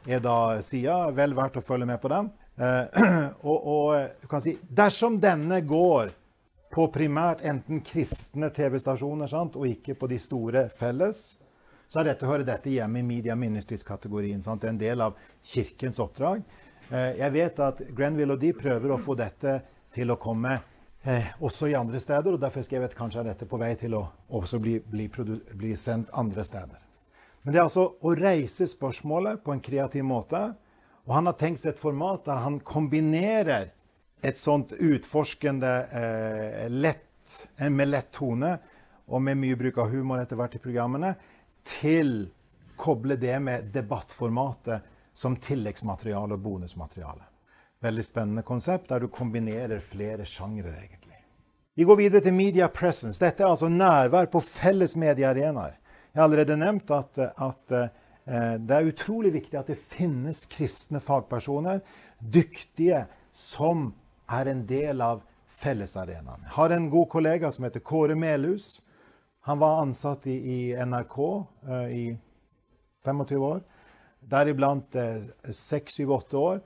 er 0.06 0.20
da 0.24 0.62
sida. 0.62 1.10
Vel 1.16 1.34
verdt 1.36 1.58
å 1.60 1.64
følge 1.64 1.88
med 1.88 2.00
på 2.00 2.10
den. 2.12 2.30
Eh, 2.58 3.02
og, 3.52 3.94
du 4.22 4.28
kan 4.30 4.42
si, 4.44 4.56
dersom 4.68 5.18
denne 5.20 5.60
går 5.66 6.12
på 6.72 6.86
primært 6.92 7.42
enten 7.48 7.80
kristne 7.84 8.50
TV-stasjoner 8.54 9.32
og 9.48 9.66
ikke 9.66 9.96
på 9.98 10.08
de 10.10 10.18
store 10.20 10.68
felles, 10.76 11.38
så 11.88 12.04
dette, 12.04 12.26
hører 12.28 12.44
dette 12.44 12.68
hjemme 12.68 13.00
i 13.00 13.06
media 13.06 13.36
ministries-kategorien. 13.38 14.42
Det 14.44 14.66
er 14.66 14.74
en 14.74 14.80
del 14.80 15.00
av 15.00 15.16
kirkens 15.40 16.00
oppdrag. 16.04 16.42
Eh, 16.90 17.14
jeg 17.22 17.32
vet 17.32 17.62
at 17.64 17.80
Grenville 17.96 18.36
og 18.36 18.42
de 18.42 18.52
prøver 18.56 18.92
å 18.92 19.00
få 19.00 19.16
dette 19.16 19.60
til 19.96 20.12
å 20.12 20.18
komme 20.20 20.58
eh, 21.02 21.30
også 21.40 21.68
i 21.68 21.76
andre 21.78 22.00
steder. 22.00 22.32
og 22.32 22.40
Derfor 22.40 22.62
skrev 22.62 22.84
jeg 22.86 22.96
kanskje 22.98 23.20
er 23.22 23.30
dette 23.32 23.48
på 23.48 23.60
vei 23.60 23.74
til 23.78 23.96
å 23.98 24.04
også 24.38 24.60
bli, 24.62 24.78
bli, 24.80 25.08
bli, 25.08 25.74
sendt 25.76 26.12
andre 26.12 26.44
steder. 26.44 26.78
Men 27.42 27.54
det 27.54 27.60
er 27.60 27.66
altså 27.68 27.86
å 28.00 28.14
reise 28.18 28.68
spørsmålet 28.68 29.42
på 29.44 29.54
en 29.54 29.62
kreativ 29.64 30.04
måte. 30.04 30.40
Og 31.06 31.14
han 31.16 31.30
har 31.30 31.38
tenkt 31.40 31.62
seg 31.62 31.74
et 31.74 31.80
format 31.80 32.24
der 32.26 32.42
han 32.44 32.58
kombinerer 32.60 33.70
et 34.20 34.38
sånt 34.38 34.74
utforskende 34.74 35.72
eh, 35.94 36.66
lett, 36.70 37.06
med 37.70 37.88
lett 37.88 38.10
tone 38.12 38.56
og 39.08 39.22
med 39.22 39.38
mye 39.40 39.56
bruk 39.56 39.78
av 39.80 39.92
humor 39.92 40.20
etter 40.20 40.36
hvert 40.36 40.58
i 40.58 40.60
programmene, 40.62 41.14
til 41.64 42.28
koble 42.78 43.16
det 43.20 43.38
med 43.42 43.70
debattformatet 43.72 44.84
som 45.18 45.36
tilleggsmateriale 45.42 46.36
og 46.36 46.44
bonusmateriale. 46.44 47.24
Veldig 47.84 48.04
spennende 48.04 48.42
konsept 48.42 48.88
der 48.90 49.04
du 49.04 49.10
kombinerer 49.12 49.78
flere 49.84 50.26
sjangre, 50.26 50.72
egentlig. 50.74 51.18
Vi 51.78 51.86
går 51.86 51.96
videre 52.00 52.24
til 52.24 52.34
media 52.34 52.66
presence. 52.74 53.20
Dette 53.22 53.44
er 53.44 53.52
altså 53.52 53.68
nærvær 53.70 54.26
på 54.32 54.40
felles 54.42 54.96
mediearenaer. 54.98 55.76
Jeg 56.10 56.18
har 56.18 56.24
allerede 56.26 56.56
nevnt 56.58 56.90
at, 56.90 57.20
at 57.22 57.74
eh, 57.76 58.56
det 58.58 58.74
er 58.74 58.88
utrolig 58.90 59.30
viktig 59.36 59.60
at 59.60 59.70
det 59.70 59.78
finnes 59.78 60.42
kristne 60.50 60.98
fagpersoner, 61.00 61.78
dyktige, 62.18 63.04
som 63.30 63.92
er 64.26 64.50
en 64.50 64.64
del 64.66 65.04
av 65.04 65.22
fellesarenaen. 65.62 66.48
Jeg 66.48 66.54
har 66.56 66.74
en 66.74 66.88
god 66.90 67.06
kollega 67.12 67.52
som 67.54 67.68
heter 67.68 67.84
Kåre 67.86 68.16
Melhus. 68.18 68.80
Han 69.46 69.60
var 69.62 69.84
ansatt 69.84 70.26
i, 70.26 70.34
i 70.34 70.58
NRK 70.74 71.18
eh, 71.68 71.94
i 71.94 72.04
25 73.06 73.46
år. 73.52 73.62
Deriblant 74.34 74.98
eh, 74.98 75.30
6-7-8 75.46 76.42
år 76.42 76.60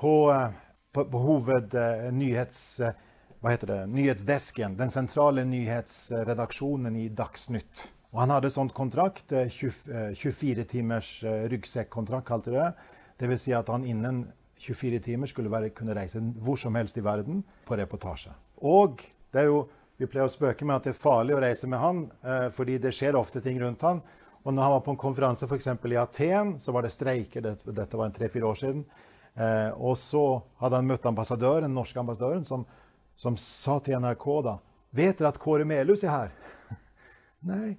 på, 0.00 0.32
eh, 0.32 0.48
på, 0.92 1.04
på 1.04 1.18
hovednyhets... 1.28 2.80
Eh, 2.80 3.06
hva 3.40 3.54
heter 3.54 3.70
det, 3.70 3.78
nyhetsdesken, 3.88 4.74
den 4.76 4.90
sentrale 4.92 5.46
nyhetsredaksjonen 5.48 6.96
i 7.00 7.06
Dagsnytt. 7.16 7.86
Og 8.12 8.18
han 8.20 8.34
hadde 8.34 8.50
sånt 8.52 8.74
kontrakt, 8.76 9.32
24 9.32 10.10
eh, 10.12 10.66
timers 10.68 11.14
ryggsekkontrakt, 11.24 12.26
kalte 12.28 12.52
det. 12.52 12.66
det. 13.16 13.30
vil 13.30 13.40
Si 13.40 13.54
at 13.56 13.72
han 13.72 13.86
innen 13.88 14.26
24 14.60 15.00
timer 15.06 15.32
skulle 15.32 15.48
være, 15.48 15.72
kunne 15.72 15.96
reise 15.96 16.20
hvor 16.20 16.60
som 16.60 16.76
helst 16.76 17.00
i 17.00 17.04
verden 17.06 17.40
på 17.64 17.80
reportasje. 17.80 18.34
Og 18.60 19.00
det 19.32 19.46
er 19.46 19.48
jo, 19.48 19.62
vi 19.96 20.04
pleier 20.04 20.28
å 20.28 20.36
spøke 20.36 20.68
med 20.68 20.76
at 20.76 20.90
det 20.90 20.92
er 20.92 21.00
farlig 21.00 21.38
å 21.38 21.40
reise 21.40 21.70
med 21.70 21.80
han, 21.80 22.06
fordi 22.52 22.76
det 22.82 22.92
skjer 22.92 23.16
ofte 23.16 23.40
ting 23.40 23.56
rundt 23.62 23.80
han. 23.88 24.02
Og 24.44 24.52
når 24.52 24.66
han 24.66 24.74
var 24.74 24.84
på 24.84 24.92
en 24.92 25.00
konferanse 25.00 25.48
f.eks. 25.48 25.72
i 25.72 25.96
Aten, 26.00 26.58
så 26.60 26.76
var 26.76 26.84
det 26.84 26.92
streiker. 26.92 27.54
Dette 27.64 27.96
var 27.96 28.12
tre-fire 28.12 28.52
år 28.52 28.60
siden. 28.60 28.84
Eh, 29.34 29.70
og 29.78 29.98
så 29.98 30.40
hadde 30.60 30.80
han 30.80 30.88
møtt 30.88 31.06
ambassadøren, 31.06 31.68
den 31.68 31.76
norske 31.76 32.00
ambassadøren, 32.00 32.44
som, 32.44 32.64
som 33.16 33.36
sa 33.40 33.78
til 33.84 34.00
NRK 34.00 34.26
da 34.46 34.58
Vet 34.90 35.20
dere 35.20 35.30
at 35.30 35.38
Kåre 35.38 35.62
Melhus 35.62 36.02
er 36.02 36.10
her? 36.10 36.32
Nei. 37.50 37.76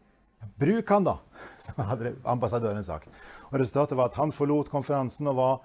Bruk 0.55 0.89
han, 0.89 1.03
da, 1.03 1.17
som 1.65 1.81
hadde 1.85 2.13
ambassadøren 2.23 2.85
sagt. 2.87 3.11
Og 3.51 3.59
Resultatet 3.59 3.97
var 3.99 4.09
at 4.09 4.19
han 4.21 4.31
forlot 4.31 4.71
konferansen 4.71 5.27
og 5.27 5.35
var 5.41 5.57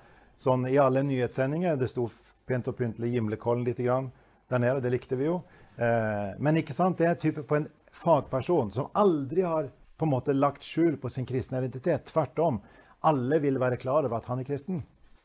sånn 0.42 0.66
i 0.66 0.74
alle 0.82 1.04
nyhetssendinger. 1.06 1.78
Det 1.78 1.88
sto 1.92 2.08
pent 2.50 2.66
og 2.66 2.76
pyntelig 2.78 3.12
Gimlekollen 3.14 3.62
litt 3.66 3.78
grann 3.78 4.10
der 4.50 4.62
nede. 4.62 4.82
Det 4.82 4.92
likte 4.96 5.18
vi 5.18 5.28
jo. 5.28 5.38
Eh, 5.78 6.34
men 6.42 6.58
ikke 6.60 6.74
sant, 6.76 6.98
det 6.98 7.08
er 7.12 7.20
type 7.20 7.46
på 7.46 7.60
en 7.60 7.70
fagperson 7.94 8.74
som 8.74 8.90
aldri 8.98 9.46
har 9.46 9.70
på 9.96 10.04
en 10.04 10.12
måte 10.12 10.34
lagt 10.36 10.66
skjul 10.66 10.98
på 11.00 11.10
sin 11.12 11.26
kristne 11.28 11.62
identitet. 11.62 12.10
Tvert 12.10 12.42
om. 12.42 12.60
Alle 13.06 13.38
vil 13.40 13.60
være 13.62 13.78
klar 13.80 14.04
over 14.04 14.18
at 14.18 14.28
han 14.30 14.42
er 14.42 14.48
kristen. 14.48 14.82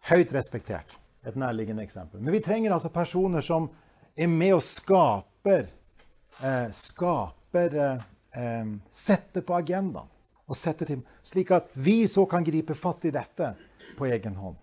Høyt 0.10 0.34
respektert. 0.34 0.98
Et 1.26 1.36
nærliggende 1.38 1.84
eksempel. 1.86 2.22
Men 2.22 2.34
vi 2.34 2.42
trenger 2.42 2.74
altså 2.74 2.90
personer 2.90 3.44
som 3.46 3.70
er 4.18 4.28
med 4.28 4.56
og 4.56 4.64
skaper 4.66 5.68
eh, 6.42 6.72
Skaper 6.74 7.78
eh, 7.78 8.08
eh, 8.34 8.72
Setter 8.92 9.46
på 9.46 9.56
agendaen. 9.60 10.10
Og 10.52 10.58
setter 10.58 10.90
til, 10.90 11.04
slik 11.24 11.54
at 11.56 11.70
vi 11.80 12.02
så 12.12 12.26
kan 12.28 12.44
gripe 12.44 12.76
fatt 12.76 13.06
i 13.08 13.14
dette 13.14 13.54
på 13.96 14.10
egen 14.10 14.36
hånd. 14.36 14.58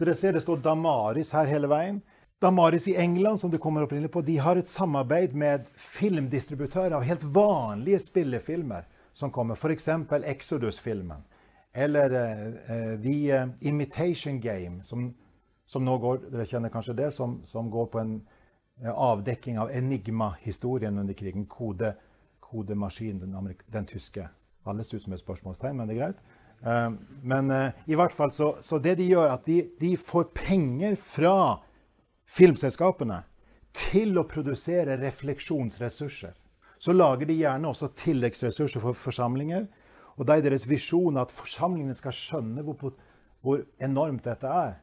Dere 0.00 0.12
ser 0.16 0.34
det 0.36 0.42
står 0.44 0.60
Damaris 0.64 1.30
her 1.32 1.48
hele 1.48 1.70
veien. 1.70 2.02
Damaris 2.40 2.88
i 2.88 2.96
England 2.96 3.40
som 3.40 3.50
det 3.52 3.60
kommer 3.60 3.84
opprinnelig 3.84 4.10
på, 4.12 4.22
de 4.24 4.36
har 4.40 4.56
et 4.56 4.68
samarbeid 4.68 5.32
med 5.36 5.68
filmdistributører 5.76 6.96
av 6.96 7.04
helt 7.04 7.24
vanlige 7.24 8.00
spillefilmer 8.04 8.86
som 9.12 9.32
kommer. 9.32 9.56
F.eks. 9.56 9.88
Exodus-filmen. 10.24 11.24
Eller 11.72 12.10
uh, 12.10 13.02
The 13.02 13.42
uh, 13.42 13.48
Imitation 13.60 14.40
Game, 14.40 14.84
som, 14.84 15.14
som, 15.66 15.84
nå 15.84 15.96
går 15.98 16.24
Dere 16.32 16.46
kjenner 16.46 16.72
kanskje 16.72 16.96
det, 16.98 17.10
som, 17.14 17.40
som 17.46 17.70
går 17.70 17.86
på 17.92 18.00
en 18.00 18.16
uh, 18.82 18.90
avdekking 18.90 19.58
av 19.62 19.70
Enigma-historien 19.70 20.98
under 20.98 21.14
krigen. 21.14 21.46
Kode, 21.46 21.94
kodemaskin, 22.40 23.20
den, 23.20 23.54
den, 23.66 23.86
tyske. 23.86 24.28
Alle 24.64 24.84
ser 24.84 24.98
ut 24.98 25.06
som 25.06 25.14
et 25.14 25.22
spørsmålstegn, 25.22 25.76
men 25.78 25.88
det 25.88 25.96
er 25.96 26.04
greit. 26.04 26.28
men 27.22 27.48
i 27.88 27.96
hvert 27.96 28.12
fall 28.12 28.32
så, 28.36 28.50
så 28.60 28.76
det 28.78 28.98
de 28.98 29.06
gjør, 29.08 29.30
at 29.32 29.46
de, 29.46 29.62
de 29.80 29.94
får 29.96 30.26
penger 30.36 30.98
fra 31.00 31.62
filmselskapene 32.28 33.22
til 33.72 34.18
å 34.20 34.26
produsere 34.28 34.98
refleksjonsressurser. 35.00 36.34
Så 36.80 36.92
lager 36.92 37.30
de 37.30 37.38
gjerne 37.38 37.70
også 37.70 37.90
tilleggsressurser 37.96 38.82
for 38.82 38.96
forsamlinger 38.96 39.66
og 40.20 40.26
da 40.28 40.36
er 40.36 40.44
deres 40.44 40.66
visjon 40.68 41.16
at 41.16 41.32
forsamlingene 41.32 41.96
skal 41.96 42.12
skjønne 42.12 42.64
hvor, 42.66 42.92
hvor 43.40 43.62
enormt 43.80 44.26
dette 44.28 44.48
er. 44.52 44.74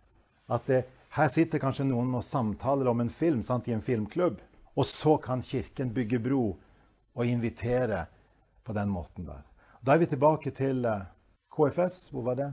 At 0.49 0.65
det, 0.65 0.79
her 1.13 1.29
sitter 1.29 1.61
kanskje 1.61 1.85
noen 1.85 2.15
og 2.17 2.25
samtaler 2.25 2.89
om 2.89 3.03
en 3.03 3.11
film 3.13 3.43
sant, 3.45 3.67
i 3.69 3.75
en 3.75 3.85
filmklubb. 3.85 4.41
Og 4.77 4.85
så 4.89 5.15
kan 5.21 5.43
Kirken 5.45 5.93
bygge 5.93 6.19
bro 6.25 6.41
og 7.17 7.25
invitere 7.25 8.07
på 8.65 8.73
den 8.73 8.89
måten 8.89 9.29
der. 9.29 9.45
Da 9.85 9.93
er 9.93 10.01
vi 10.01 10.09
tilbake 10.09 10.51
til 10.57 10.85
eh, 10.85 11.05
KFS. 11.53 12.09
Hvor 12.13 12.25
var 12.31 12.41
det? 12.41 12.49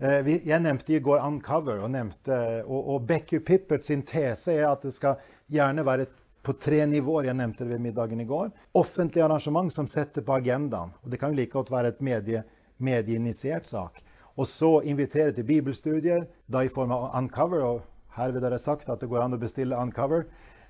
Uh, 0.00 0.30
jeg 0.32 0.62
nevnte 0.64 0.94
i 0.96 1.02
går 1.04 1.20
Uncover, 1.20 1.82
og, 1.84 1.90
nevnte, 1.92 2.34
og, 2.64 2.94
og 2.94 3.02
Becky 3.06 3.42
Pippert 3.44 3.84
sin 3.84 4.00
tese 4.06 4.54
er 4.54 4.70
at 4.70 4.86
det 4.86 4.94
skal 4.96 5.18
gjerne 5.52 5.84
være 5.84 6.06
et 6.06 6.14
på 6.42 6.54
tre 6.56 6.84
nivåer. 6.86 7.30
Jeg 7.30 7.38
nevnte 7.38 7.64
det 7.64 7.74
ved 7.74 7.84
middagen 7.84 8.20
i 8.20 8.28
går. 8.28 8.50
Offentlig 8.78 9.22
arrangement 9.24 9.72
som 9.72 9.88
setter 9.90 10.24
på 10.26 10.36
agendaen. 10.38 10.92
og 11.02 11.10
Det 11.10 11.20
kan 11.20 11.32
jo 11.32 11.40
like 11.40 11.52
godt 11.52 11.70
være 11.70 11.94
et 11.94 12.00
medie, 12.00 12.42
medieinitiert 12.78 13.66
sak. 13.66 14.02
Og 14.36 14.46
så 14.48 14.80
invitere 14.88 15.32
til 15.36 15.44
bibelstudier, 15.44 16.26
da 16.46 16.64
i 16.64 16.72
form 16.72 16.92
av 16.96 17.10
Uncover. 17.18 17.64
Og 17.64 17.80
her 18.16 18.32
har 18.32 18.40
dere 18.40 18.58
sagt 18.58 18.88
at 18.88 19.00
det 19.00 19.08
går 19.08 19.24
an 19.24 19.36
å 19.36 19.40
bestille 19.40 19.76
Uncover 19.76 20.26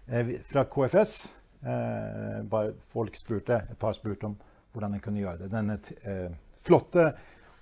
eh, 0.09 0.39
fra 0.51 0.65
KFS. 0.65 1.31
Eh, 1.61 2.41
bare 2.51 2.73
folk 2.93 3.17
spurte, 3.17 3.63
et 3.71 3.79
par 3.79 3.93
spurte 3.93 4.27
om 4.27 4.39
hvordan 4.73 4.95
en 4.97 5.05
kunne 5.05 5.21
gjøre 5.21 5.45
det. 5.45 5.53
Denne 5.53 5.77
eh, 6.03 6.33
flotte 6.65 7.13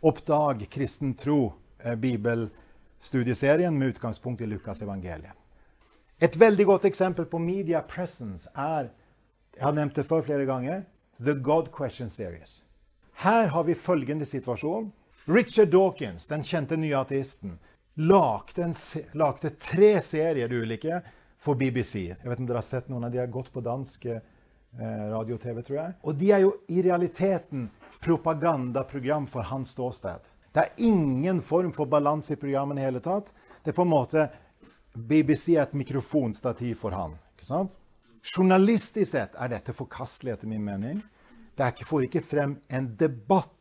Oppdag 0.00 0.68
kristen 0.70 1.14
tro, 1.18 1.52
eh, 1.82 1.96
bibelstudieserien 1.98 3.78
med 3.78 3.88
utgangspunkt 3.88 4.40
i 4.40 4.46
Lukas 4.46 4.82
evangeliet. 4.82 5.34
Et 6.18 6.36
veldig 6.36 6.64
godt 6.66 6.84
eksempel 6.88 7.28
på 7.30 7.38
media 7.38 7.78
presence 7.86 8.50
er 8.58 8.88
jeg 9.54 9.62
har 9.62 9.74
nevnt 9.74 9.94
det 9.98 10.06
før 10.06 10.24
flere 10.26 10.46
ganger 10.46 10.82
The 11.22 11.34
God 11.34 11.70
Question 11.74 12.10
Series. 12.10 12.60
Her 13.22 13.48
har 13.50 13.64
vi 13.66 13.74
følgende 13.74 14.26
situasjon. 14.26 14.92
Richard 15.26 15.70
Dawkins, 15.70 16.26
den 16.26 16.42
kjente 16.46 16.76
nye 16.78 16.94
ateisten, 16.98 17.56
lagde, 17.98 18.70
lagde 19.18 19.50
tre 19.62 19.92
serier 20.02 20.52
ulike 20.54 21.00
for 21.38 21.58
BBC. 21.58 22.08
Jeg 22.10 22.30
vet 22.30 22.42
om 22.42 22.46
dere 22.46 22.62
har 22.62 22.66
sett 22.66 22.90
noen 22.90 23.06
av 23.06 23.14
de 23.14 23.22
har 23.22 23.30
gått 23.30 23.50
på 23.54 23.62
dansk 23.62 24.06
eh, 24.10 24.22
radio-TV, 25.10 25.62
tror 25.66 25.78
jeg. 25.80 25.96
Og 26.02 26.18
de 26.18 26.32
er 26.34 26.42
jo 26.46 26.52
i 26.70 26.82
realiteten 26.86 27.68
propagandaprogram 28.02 29.26
for 29.30 29.46
hans 29.50 29.74
ståsted. 29.74 30.22
Det 30.54 30.64
er 30.64 30.82
ingen 30.82 31.42
form 31.42 31.70
for 31.74 31.90
balanse 31.90 32.34
i 32.34 32.40
programmene 32.40 32.82
i 32.82 32.86
hele 32.88 33.02
tatt. 33.02 33.30
Det 33.62 33.70
er 33.70 33.78
på 33.78 33.86
en 33.86 33.94
måte 33.94 34.28
BBC 34.98 35.54
er 35.56 35.66
et 35.66 35.76
mikrofonstativ 35.78 36.74
for 36.82 36.96
han. 36.96 37.14
ikke 37.36 37.46
sant? 37.48 37.76
Journalistisk 38.24 39.12
sett 39.12 39.36
er 39.38 39.52
dette 39.52 39.74
forkastelig, 39.76 40.34
etter 40.34 40.50
min 40.50 40.64
mening. 40.64 41.02
Det 41.58 41.72
ikke, 41.72 41.86
får 41.86 42.08
ikke 42.08 42.24
frem 42.24 42.58
en 42.68 42.92
debatt, 42.98 43.54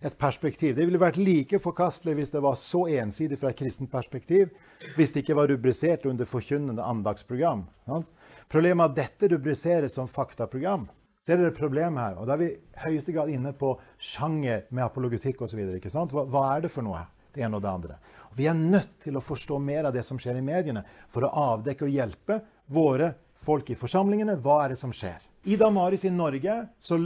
et 0.00 0.16
perspektiv. 0.16 0.72
Det 0.76 0.86
ville 0.88 1.00
vært 1.00 1.18
like 1.20 1.58
forkastelig 1.60 2.14
hvis 2.16 2.30
det 2.32 2.40
var 2.40 2.54
så 2.56 2.86
ensidig 2.88 3.36
fra 3.40 3.50
et 3.50 3.58
kristent 3.58 3.90
perspektiv, 3.92 4.48
hvis 4.96 5.12
det 5.12 5.24
ikke 5.24 5.36
var 5.36 5.50
rubrisert 5.52 6.06
under 6.08 6.24
forkynnende 6.24 6.84
andagsprogram. 6.84 7.66
Sant? 7.84 8.08
Problemet 8.48 8.86
er 8.86 8.88
at 8.88 8.96
dette 8.96 9.34
rubriseres 9.34 9.98
som 9.98 10.08
faktaprogram. 10.08 10.88
Ser 11.20 11.36
dere 11.36 11.52
problemet 11.52 12.00
her? 12.00 12.16
Og 12.16 12.26
Da 12.26 12.32
er 12.32 12.40
vi 12.40 12.48
i 12.48 12.58
høyeste 12.80 13.12
grad 13.12 13.28
inne 13.28 13.52
på 13.52 13.74
sjanger 14.00 14.64
med 14.70 14.86
apologetikk 14.86 15.42
osv. 15.44 15.60
Hva, 15.84 16.24
hva 16.24 16.44
er 16.54 16.64
det 16.64 16.72
for 16.72 16.86
noe? 16.86 17.04
Det 17.34 17.44
ene 17.44 17.58
og 17.58 17.64
det 17.64 17.70
andre. 17.70 17.96
Vi 18.36 18.46
er 18.46 18.58
nødt 18.58 19.00
til 19.02 19.18
å 19.18 19.24
forstå 19.24 19.58
mer 19.62 19.88
av 19.88 19.94
det 19.94 20.04
som 20.06 20.18
skjer 20.20 20.38
i 20.38 20.44
mediene, 20.44 20.84
for 21.10 21.26
å 21.26 21.32
avdekke 21.54 21.86
og 21.86 21.94
hjelpe 21.94 22.40
våre 22.70 23.12
folk 23.44 23.72
i 23.72 23.78
forsamlingene. 23.78 24.38
Hva 24.42 24.64
er 24.64 24.74
det 24.74 24.80
som 24.80 24.94
skjer? 24.94 25.18
I 25.50 25.56
Damaris 25.60 26.04
i 26.04 26.12
Norge 26.12 26.56
så, 26.84 26.98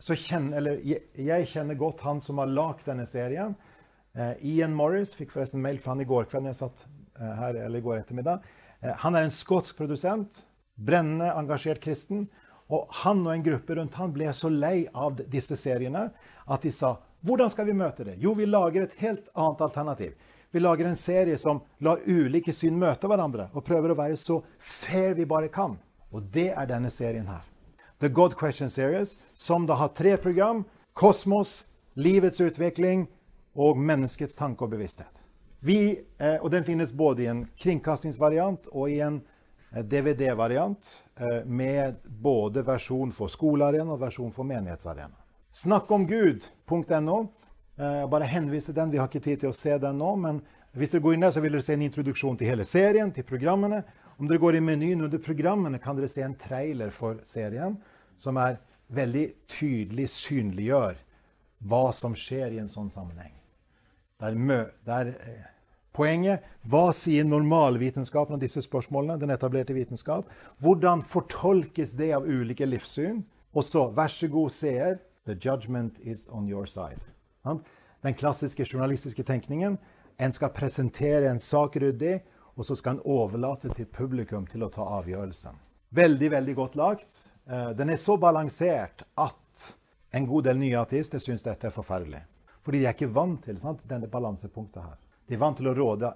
så 0.00 0.16
kjenner, 0.16 0.58
eller 0.58 0.82
jeg, 0.86 1.04
jeg, 1.20 1.48
kjenner 1.52 1.78
godt 1.78 2.02
han 2.06 2.22
som 2.24 2.40
har 2.42 2.50
lagd 2.50 2.86
denne 2.88 3.06
serien. 3.08 3.54
Eh, 4.14 4.34
Ian 4.54 4.74
Morris 4.76 5.14
fikk 5.16 5.34
forresten 5.34 5.62
mail 5.62 5.80
fra 5.82 5.92
han 5.94 6.02
i 6.02 6.08
går 6.08 6.30
kveld 6.30 6.48
jeg 6.48 6.60
satt 6.62 6.86
eh, 6.86 7.34
her, 7.40 7.58
eller 7.66 7.78
i 7.78 7.84
går 7.84 8.00
ettermiddag. 8.00 8.46
Eh, 8.80 8.94
han 9.04 9.18
er 9.18 9.26
en 9.26 9.34
skotsk 9.34 9.76
produsent. 9.78 10.42
Brennende 10.74 11.30
engasjert 11.36 11.82
kristen. 11.84 12.26
Og 12.72 12.88
han 13.04 13.20
og 13.26 13.34
en 13.34 13.44
gruppe 13.44 13.76
rundt 13.76 13.98
han 14.00 14.14
ble 14.14 14.30
så 14.32 14.48
lei 14.48 14.86
av 14.96 15.20
disse 15.30 15.58
seriene 15.60 16.08
at 16.44 16.64
de 16.64 16.72
sa 16.72 16.96
hvordan 17.24 17.50
skal 17.50 17.66
vi 17.66 17.72
møte 17.72 18.04
det? 18.04 18.18
Jo, 18.20 18.34
vi 18.36 18.44
lager 18.46 18.84
et 18.84 18.96
helt 19.00 19.28
annet 19.32 19.60
alternativ. 19.64 20.12
Vi 20.52 20.60
lager 20.60 20.84
en 20.84 20.96
serie 20.96 21.38
som 21.40 21.62
lar 21.80 22.02
ulike 22.04 22.52
syn 22.52 22.76
møte 22.78 23.08
hverandre, 23.08 23.48
og 23.56 23.64
prøver 23.64 23.90
å 23.94 23.96
være 23.98 24.18
så 24.20 24.42
fair 24.60 25.16
vi 25.16 25.24
bare 25.26 25.48
kan. 25.48 25.78
Og 26.12 26.28
det 26.34 26.50
er 26.52 26.68
denne 26.68 26.92
serien 26.92 27.26
her. 27.26 27.42
The 27.98 28.12
God 28.12 28.36
Question 28.38 28.70
Series, 28.70 29.16
som 29.34 29.64
da 29.66 29.78
har 29.80 29.94
tre 29.96 30.16
program. 30.20 30.66
Kosmos, 30.92 31.64
livets 31.94 32.44
utvikling 32.44 33.08
og 33.56 33.80
menneskets 33.80 34.36
tanke 34.36 34.66
og 34.66 34.74
bevissthet. 34.76 35.24
Vi, 35.64 36.04
eh, 36.18 36.36
og 36.42 36.50
Den 36.50 36.64
finnes 36.64 36.92
både 36.92 37.22
i 37.22 37.26
en 37.32 37.46
kringkastingsvariant 37.56 38.68
og 38.70 38.90
i 38.90 39.00
en 39.00 39.22
DVD-variant 39.72 41.04
eh, 41.16 41.44
med 41.46 41.96
både 42.04 42.62
versjon 42.62 43.12
for 43.12 43.32
skolearena 43.32 43.96
og 43.96 44.00
versjon 44.04 44.32
for 44.32 44.44
menighetsarena. 44.44 45.23
Snakkomgud.no. 45.54 47.18
Jeg 47.78 48.10
bare 48.10 48.30
henviser 48.30 48.74
den. 48.74 48.92
Vi 48.92 48.98
har 48.98 49.10
ikke 49.10 49.22
tid 49.22 49.42
til 49.42 49.52
å 49.52 49.56
se 49.56 49.76
den 49.82 49.98
nå. 50.02 50.10
Men 50.18 50.40
hvis 50.74 50.90
dere 50.90 51.04
går 51.04 51.16
inn 51.16 51.26
der, 51.26 51.34
så 51.34 51.42
vil 51.42 51.54
dere 51.54 51.66
se 51.66 51.76
en 51.76 51.86
introduksjon 51.86 52.38
til 52.38 52.50
hele 52.50 52.66
serien, 52.66 53.12
til 53.14 53.26
programmene. 53.26 53.84
Om 54.18 54.30
dere 54.30 54.42
går 54.42 54.58
i 54.58 54.62
menyen 54.62 55.06
under 55.06 55.22
programmene, 55.22 55.80
kan 55.82 55.98
dere 55.98 56.10
se 56.10 56.22
en 56.26 56.36
trailer 56.38 56.90
for 56.94 57.22
serien 57.26 57.78
som 58.18 58.38
er 58.38 58.60
veldig 58.94 59.24
tydelig 59.50 60.08
synliggjør 60.12 60.98
hva 61.64 61.86
som 61.96 62.14
skjer 62.18 62.54
i 62.54 62.60
en 62.62 62.70
sånn 62.70 62.92
sammenheng. 62.92 63.32
Der, 64.22 64.36
der 64.86 65.10
eh, 65.14 65.50
Poenget 65.94 66.42
hva 66.66 66.88
sier 66.94 67.22
normalvitenskapen 67.26 68.34
om 68.34 68.40
disse 68.42 68.62
spørsmålene? 68.64 69.14
den 69.20 69.30
etablerte 69.30 69.74
vitenskap? 69.76 70.26
Hvordan 70.58 71.04
fortolkes 71.06 71.92
det 71.94 72.10
av 72.16 72.26
ulike 72.26 72.66
livssyn? 72.66 73.20
Og 73.54 73.62
så, 73.62 73.86
vær 73.94 74.10
så 74.10 74.26
god, 74.26 74.50
seer, 74.50 74.96
the 75.26 75.34
judgment 75.34 75.98
is 76.02 76.28
on 76.28 76.48
your 76.48 76.66
side. 76.66 77.00
Den 78.02 78.14
klassiske 78.14 78.64
journalistiske 78.64 79.22
tenkningen. 79.22 79.78
En 80.16 80.32
skal 80.32 80.48
presentere 80.54 81.30
en 81.30 81.38
sak 81.38 81.76
ryddig, 81.76 82.20
og 82.54 82.66
så 82.66 82.76
skal 82.76 82.96
en 82.96 83.04
overlate 83.04 83.72
til 83.74 83.86
publikum 83.86 84.46
til 84.46 84.62
å 84.62 84.70
ta 84.70 84.84
avgjørelsen. 85.00 85.56
Veldig, 85.94 86.30
veldig 86.30 86.54
godt 86.54 86.76
lagt. 86.78 87.24
Eh, 87.46 87.70
den 87.70 87.90
er 87.90 87.98
så 87.98 88.16
balansert 88.16 89.02
at 89.18 89.74
en 90.14 90.26
god 90.26 90.46
del 90.46 90.60
nye 90.60 90.78
ateister 90.78 91.18
syns 91.22 91.42
dette 91.42 91.66
er 91.66 91.74
forferdelig. 91.74 92.22
Fordi 92.62 92.80
de 92.80 92.86
er 92.86 92.94
ikke 92.94 93.10
vant 93.12 93.42
til 93.44 93.58
sant? 93.60 93.82
denne 93.88 94.08
balansepunktet 94.08 94.82
her. 94.82 95.00
De 95.26 95.34
er 95.34 95.42
vant 95.42 95.56
til 95.58 95.68
å 95.68 95.74
råde 95.74 96.12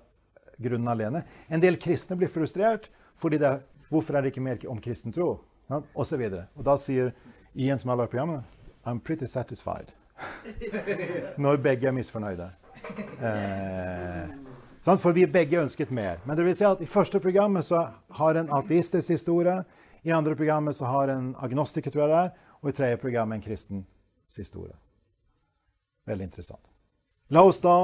grunnen 0.58 0.92
alene. 0.92 1.24
En 1.48 1.62
del 1.62 1.78
kristne 1.80 2.16
blir 2.16 2.30
frustrert 2.30 2.88
fordi 3.18 3.40
det, 3.42 3.50
hvorfor 3.90 4.16
er 4.16 4.22
det 4.22 4.32
ikke 4.32 4.44
mer 4.44 4.62
om 4.70 4.80
kristen 4.80 5.14
tro? 5.14 5.40
osv. 5.68 5.90
og, 5.94 6.06
så 6.06 6.44
og 6.56 6.64
da 6.64 6.76
sier 6.80 7.10
Ian 7.54 7.78
som 7.78 7.90
har 7.90 7.98
lagd 8.00 8.12
programmet, 8.14 8.46
I'm 8.88 9.00
pretty 9.00 9.26
satisfied. 9.26 9.92
Når 11.44 11.56
begge 11.56 11.88
er 11.88 11.92
misfornøyde. 11.92 12.50
Eh, 13.20 14.96
for 14.96 15.12
vi 15.12 15.26
begge 15.26 15.60
ønsket 15.60 15.90
mer. 15.90 16.16
Men 16.24 16.36
det 16.36 16.46
vil 16.46 16.56
si 16.56 16.64
at 16.64 16.80
i 16.80 16.88
første 16.88 17.20
programmet 17.20 17.64
så 17.64 17.84
har 18.16 18.40
en 18.40 18.48
ateistisk 18.52 19.12
historie. 19.12 19.60
I 20.02 20.14
andre 20.14 20.36
programmet 20.36 20.76
så 20.76 20.88
har 20.88 21.12
en 21.12 21.34
agnostiker, 21.38 21.90
tror 21.90 22.02
jeg 22.02 22.10
det 22.10 22.20
er. 22.22 22.30
Og 22.62 22.70
i 22.70 22.72
tredje 22.72 22.96
programmet 22.96 23.36
en 23.36 23.42
kristens 23.44 24.36
historie. 24.36 24.74
Veldig 26.06 26.24
interessant. 26.24 26.64
La 27.28 27.42
oss 27.44 27.60
da 27.60 27.74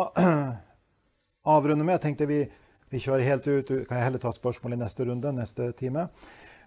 avrunde 1.56 1.84
med. 1.84 1.98
Jeg 1.98 2.00
tenkte 2.06 2.30
vi, 2.30 2.40
vi 2.90 3.02
kjører 3.02 3.28
helt 3.28 3.46
ut. 3.46 3.74
Kan 3.88 3.98
jeg 3.98 4.08
heller 4.08 4.22
ta 4.22 4.32
spørsmål 4.32 4.72
i 4.72 4.80
neste 4.80 5.04
runde, 5.04 5.32
neste 5.36 5.68
time. 5.76 6.08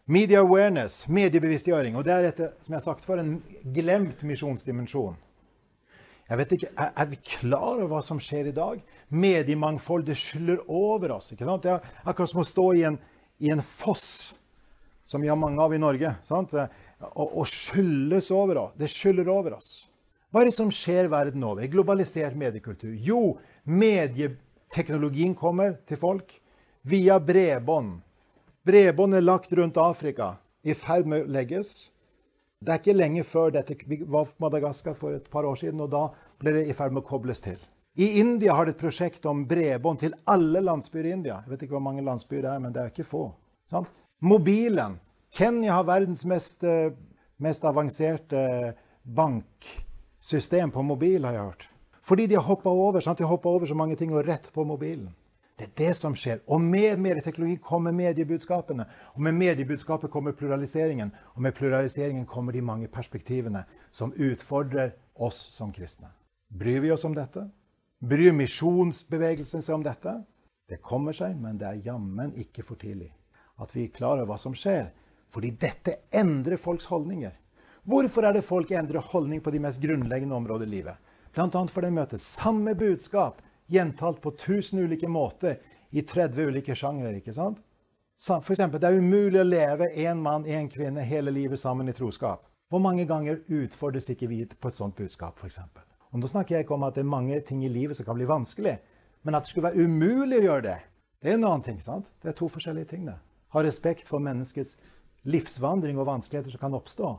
Media 0.08 0.40
awareness, 0.40 1.02
mediebevisstgjøring. 1.12 1.98
Og 2.00 2.06
det 2.08 2.14
er 2.16 2.30
som 2.64 2.72
jeg 2.72 2.78
har 2.78 2.86
sagt 2.86 3.04
før, 3.06 3.20
en 3.20 3.42
glemt 3.76 4.22
misjonsdimensjon. 4.24 5.18
Jeg 6.28 6.40
vet 6.42 6.54
ikke, 6.56 6.70
er, 6.76 6.94
er, 6.96 7.10
vi 7.12 7.20
klar 7.24 7.82
over 7.82 7.90
hva 7.92 8.00
som 8.04 8.20
skjer 8.24 8.50
i 8.50 8.56
dag? 8.56 8.80
Mediemangfold 9.12 10.08
det 10.08 10.16
skyller 10.20 10.64
over 10.68 11.18
oss. 11.18 11.32
ikke 11.32 11.48
sant? 11.48 11.64
Det 11.64 11.74
er 11.74 12.08
akkurat 12.08 12.32
som 12.32 12.40
å 12.44 12.48
stå 12.48 12.66
i 12.76 12.86
en, 12.88 12.98
i 13.44 13.52
en 13.52 13.64
foss, 13.64 14.08
som 15.08 15.24
vi 15.24 15.32
har 15.32 15.40
mange 15.40 15.60
av 15.64 15.76
i 15.76 15.80
Norge, 15.80 16.14
sant? 16.28 16.56
og, 16.56 17.28
og 17.28 17.44
skylles 17.52 18.32
over 18.36 18.64
oss. 18.64 18.74
Det 18.80 18.92
skyller 18.92 19.28
over 19.32 19.60
oss. 19.60 19.76
Hva 20.32 20.44
er 20.44 20.50
det 20.50 20.58
som 20.58 20.72
skjer 20.72 21.12
verden 21.12 21.44
over? 21.48 21.64
I 21.64 21.72
globalisert 21.72 22.36
mediekultur? 22.40 22.96
Jo, 22.96 23.38
medieteknologien 23.68 25.36
kommer 25.36 25.80
til 25.88 26.00
folk 26.00 26.36
via 26.88 27.20
bredbånd. 27.20 27.98
Bredbånd 28.68 29.16
er 29.16 29.24
lagt 29.24 29.54
rundt 29.56 29.78
Afrika, 29.80 30.34
i 30.68 30.74
ferd 30.76 31.08
med 31.08 31.24
å 31.24 31.32
legges. 31.32 31.88
Det 32.60 32.74
er 32.74 32.80
ikke 32.82 32.96
lenge 32.98 33.24
før 33.24 33.54
dette. 33.56 33.78
Vi 33.88 34.02
var 34.04 34.26
på 34.28 34.44
Madagaskar 34.44 34.98
for 34.98 35.16
et 35.16 35.30
par 35.32 35.46
år 35.48 35.56
siden, 35.62 35.80
og 35.86 35.92
da 35.94 36.02
ble 36.42 36.52
det 36.58 36.64
i 36.68 36.76
ferd 36.76 36.92
med 36.92 37.06
å 37.06 37.08
kobles 37.08 37.40
til. 37.46 37.62
I 37.98 38.20
India 38.20 38.58
har 38.58 38.68
de 38.68 38.74
et 38.76 38.82
prosjekt 38.82 39.24
om 39.30 39.46
bredbånd 39.48 40.02
til 40.02 40.18
alle 40.28 40.60
landsbyer 40.66 41.08
i 41.08 41.14
India. 41.16 41.38
Jeg 41.46 41.54
vet 41.54 41.64
ikke 41.64 41.78
hvor 41.78 41.86
mange 41.86 42.04
landsbyer 42.04 42.44
det 42.44 42.52
er, 42.52 42.64
men 42.66 42.76
det 42.76 42.82
er 42.82 42.92
ikke 42.92 43.08
få. 43.08 43.24
Sant? 43.72 43.94
Mobilen. 44.20 45.00
Kenya 45.38 45.78
har 45.78 45.88
verdens 45.88 46.26
mest, 46.28 46.66
eh, 46.68 46.92
mest 47.40 47.64
avanserte 47.66 48.74
banksystem 49.04 50.76
på 50.76 50.84
mobil, 50.84 51.24
har 51.24 51.38
jeg 51.38 51.48
hørt. 51.48 51.70
Fordi 52.04 52.28
de 52.28 52.36
har 52.36 52.44
hoppa 52.44 52.70
over, 52.70 53.00
over 53.46 53.66
så 53.66 53.76
mange 53.76 53.96
ting 53.96 54.12
og 54.12 54.28
rett 54.28 54.52
på 54.52 54.66
mobilen. 54.68 55.14
Det 55.58 55.66
er 55.66 55.74
det 55.78 55.94
som 55.98 56.14
skjer. 56.16 56.44
Og 56.46 56.62
med 56.62 57.00
medieteknologi 57.02 57.58
kommer 57.58 57.92
mediebudskapene. 57.92 58.86
Og 59.16 59.22
med 59.26 59.34
mediebudskapet 59.34 60.12
kommer 60.14 60.38
pluraliseringen. 60.38 61.12
Og 61.34 61.42
med 61.42 61.56
pluraliseringen 61.58 62.26
kommer 62.26 62.54
de 62.54 62.62
mange 62.62 62.88
perspektivene 62.88 63.64
som 63.92 64.14
utfordrer 64.14 64.94
oss 65.16 65.40
som 65.56 65.74
kristne. 65.74 66.12
Bryr 66.48 66.80
vi 66.80 66.92
oss 66.94 67.06
om 67.10 67.16
dette? 67.18 67.48
Bryr 68.00 68.36
misjonsbevegelsen 68.38 69.66
seg 69.66 69.80
om 69.80 69.86
dette? 69.86 70.14
Det 70.70 70.78
kommer 70.84 71.16
seg, 71.16 71.34
men 71.42 71.58
det 71.58 71.68
er 71.68 71.86
jammen 71.90 72.36
ikke 72.38 72.64
for 72.64 72.78
tidlig 72.78 73.10
at 73.58 73.74
vi 73.74 73.88
er 73.88 73.94
klar 73.94 74.20
over 74.20 74.34
hva 74.34 74.38
som 74.38 74.54
skjer. 74.54 74.92
Fordi 75.34 75.52
dette 75.60 75.96
endrer 76.14 76.60
folks 76.62 76.86
holdninger. 76.92 77.34
Hvorfor 77.88 78.28
er 78.28 78.36
det 78.36 78.46
folk 78.46 78.72
endrer 78.72 79.04
holdning 79.14 79.42
på 79.42 79.52
de 79.52 79.62
mest 79.64 79.82
grunnleggende 79.82 80.36
områder 80.36 80.68
i 80.68 80.76
livet? 80.78 81.02
Bl.a. 81.34 81.48
for 81.50 81.82
de 81.82 81.92
møter 81.94 82.22
samme 82.22 82.74
budskap 82.78 83.42
gjentalt 83.68 84.22
på 84.22 84.32
1000 84.36 84.80
ulike 84.80 85.08
måter 85.08 85.60
i 85.90 86.02
30 86.02 86.52
ulike 86.52 86.76
sjangre. 86.76 87.16
ikke 87.18 87.34
sant? 87.34 87.60
For 88.18 88.52
eksempel, 88.52 88.82
det 88.82 88.90
er 88.90 88.98
umulig 88.98 89.40
å 89.40 89.46
leve 89.46 89.92
én 89.94 90.22
mann, 90.22 90.46
én 90.46 90.70
kvinne 90.70 91.04
hele 91.06 91.32
livet 91.32 91.60
sammen 91.60 91.90
i 91.90 91.94
troskap. 91.94 92.48
Hvor 92.70 92.82
mange 92.84 93.06
ganger 93.06 93.44
utfordres 93.48 94.10
ikke 94.10 94.28
vi 94.28 94.46
på 94.46 94.68
et 94.68 94.76
sånt 94.76 94.96
budskap, 94.96 95.38
f.eks.? 95.40 95.60
Og 96.12 96.20
nå 96.20 96.28
snakker 96.28 96.56
jeg 96.56 96.66
ikke 96.66 96.76
om 96.76 96.84
at 96.88 96.96
det 96.96 97.04
er 97.04 97.12
mange 97.12 97.40
ting 97.46 97.64
i 97.64 97.72
livet 97.72 97.98
som 97.98 98.06
kan 98.08 98.18
bli 98.18 98.28
vanskelig, 98.28 98.78
men 99.24 99.36
at 99.36 99.44
det 99.44 99.52
skulle 99.52 99.70
være 99.70 99.86
umulig 99.86 100.40
å 100.40 100.48
gjøre 100.48 100.66
det, 100.66 100.78
det 101.22 101.32
er 101.32 101.38
en 101.38 101.48
annen 101.48 101.64
ting. 101.64 101.80
sant? 101.82 102.06
Det 102.22 102.30
er 102.32 102.38
to 102.38 102.48
forskjellige 102.50 102.90
ting. 102.90 103.06
det. 103.06 103.18
Ha 103.54 103.64
respekt 103.64 104.08
for 104.08 104.20
menneskets 104.20 104.76
livsvandring 105.24 105.98
og 106.00 106.08
vanskeligheter 106.08 106.52
som 106.52 106.60
kan 106.60 106.74
oppstå. 106.78 107.18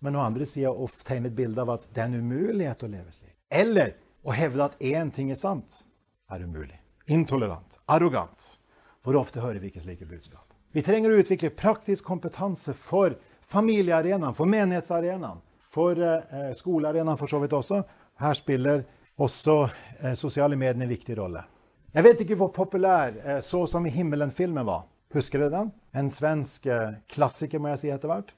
Men 0.00 0.14
noen 0.14 0.30
andre 0.30 0.46
sier 0.46 0.72
å 0.72 0.88
tegne 1.04 1.28
et 1.28 1.36
bilde 1.36 1.60
av 1.60 1.70
at 1.76 1.86
det 1.92 2.02
er 2.02 2.08
en 2.08 2.20
umulighet 2.20 2.82
å 2.82 2.88
leve 2.88 3.12
slik. 3.12 3.34
Eller 3.50 3.94
å 4.24 4.34
hevde 4.36 4.64
at 4.64 4.78
én 4.82 5.10
ting 5.14 5.30
er 5.32 5.38
sant, 5.38 5.82
er 6.30 6.44
umulig. 6.44 6.78
Intolerant. 7.10 7.80
Arrogant. 7.90 8.56
Hvor 9.02 9.16
ofte 9.18 9.40
hører 9.40 9.60
vi 9.62 9.70
ikke 9.70 9.82
slike 9.82 10.06
budskap? 10.06 10.44
Vi 10.70 10.84
trenger 10.86 11.10
å 11.10 11.22
utvikle 11.22 11.50
praktisk 11.50 12.04
kompetanse 12.06 12.74
for 12.76 13.16
familiearenaen, 13.50 14.36
for 14.36 14.46
menighetsarenaen, 14.46 15.40
for 15.72 15.98
eh, 15.98 16.52
skolearenaen 16.54 17.18
for 17.18 17.30
så 17.30 17.40
vidt 17.42 17.56
også. 17.56 17.80
Her 18.20 18.36
spiller 18.38 18.84
også 19.20 19.56
eh, 19.66 20.14
sosiale 20.18 20.58
medier 20.58 20.78
en 20.78 20.92
viktig 20.92 21.16
rolle. 21.18 21.42
Jeg 21.90 22.06
vet 22.06 22.20
ikke 22.22 22.38
hvor 22.38 22.52
populær 22.54 23.16
eh, 23.18 23.40
'Så 23.42 23.66
som 23.66 23.86
i 23.86 23.90
himmelen'-filmen 23.90 24.66
var. 24.66 24.86
Husker 25.14 25.42
dere 25.42 25.56
den? 25.56 25.72
En 25.94 26.10
svensk 26.10 26.66
eh, 26.66 27.00
klassiker, 27.08 27.58
må 27.58 27.72
jeg 27.72 27.78
si 27.82 27.90
etter 27.90 28.12
hvert. 28.12 28.30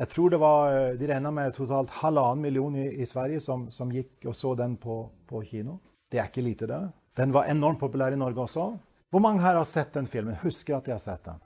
Jeg 0.00 0.08
tror 0.08 0.30
det 0.32 0.40
var, 0.40 0.72
eh, 0.72 0.96
De 0.96 1.06
regna 1.06 1.30
med 1.30 1.54
totalt 1.54 1.90
halvannen 2.00 2.40
million 2.40 2.76
i, 2.76 2.86
i 3.02 3.06
Sverige 3.06 3.40
som, 3.40 3.68
som, 3.70 3.90
gikk 3.92 4.24
og 4.26 4.36
så 4.36 4.54
den 4.56 4.76
på, 4.80 5.02
på, 5.28 5.42
kino. 5.44 5.78
Det 6.10 6.18
er 6.18 6.30
ikke 6.30 6.44
lite, 6.44 6.66
det. 6.66 6.80
Den 7.16 7.32
var 7.32 7.50
enormt 7.50 7.80
populær 7.80 8.12
i 8.12 8.16
Norge 8.16 8.40
også. 8.40 8.70
Hvor 9.10 9.20
mange 9.20 9.42
her 9.42 9.58
har 9.58 9.64
sett 9.68 9.92
den 9.92 10.06
filmen? 10.06 10.38
Husker 10.40 10.78
at 10.78 10.86
de 10.86 10.94
har 10.94 11.02
sett 11.02 11.24
den? 11.24 11.42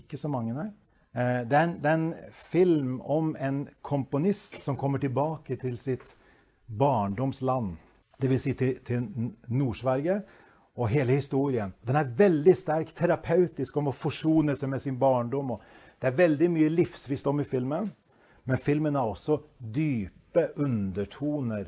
Ikke 0.00 0.16
så 0.16 0.30
mange, 0.32 0.54
nei. 0.56 0.70
Eh, 1.12 1.44
det 1.48 1.58
er 1.58 1.92
en 1.92 2.14
film 2.32 3.00
om 3.00 3.34
en 3.36 3.66
komponist 3.82 4.60
som 4.62 4.76
kommer 4.76 4.98
tilbake 4.98 5.58
til 5.60 5.76
sitt 5.76 6.16
barndomsland. 6.66 7.76
Dvs. 8.22 8.42
Si 8.42 8.54
til, 8.56 8.78
til 8.86 9.04
Nord-Sverige 9.52 10.22
og 10.78 10.88
hele 10.88 11.18
historien. 11.18 11.74
Den 11.86 11.98
er 11.98 12.08
veldig 12.16 12.54
sterk 12.56 12.94
terapeutisk 12.94 13.76
om 13.76 13.90
å 13.90 13.94
forsone 13.94 14.54
seg 14.56 14.70
med 14.70 14.82
sin 14.82 14.98
barndom. 14.98 15.56
Det 15.98 16.10
er 16.10 16.18
veldig 16.18 16.48
mye 16.54 16.70
livsvisdom 16.70 17.42
i 17.42 17.48
filmen, 17.48 17.90
men 18.48 18.62
filmen 18.62 18.96
har 18.96 19.10
også 19.10 19.40
dype 19.58 20.48
undertoner, 20.56 21.66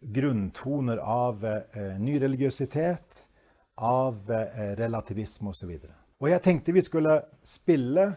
grunntoner 0.00 1.00
av 1.02 1.44
eh, 1.44 1.98
nyreligiøsitet, 2.00 3.24
av 3.78 4.30
eh, 4.32 4.72
relativisme 4.78 5.52
osv. 5.52 5.74
Og, 5.74 5.92
og 6.22 6.30
jeg 6.32 6.42
tenkte 6.42 6.74
vi 6.74 6.86
skulle 6.86 7.20
spille 7.46 8.08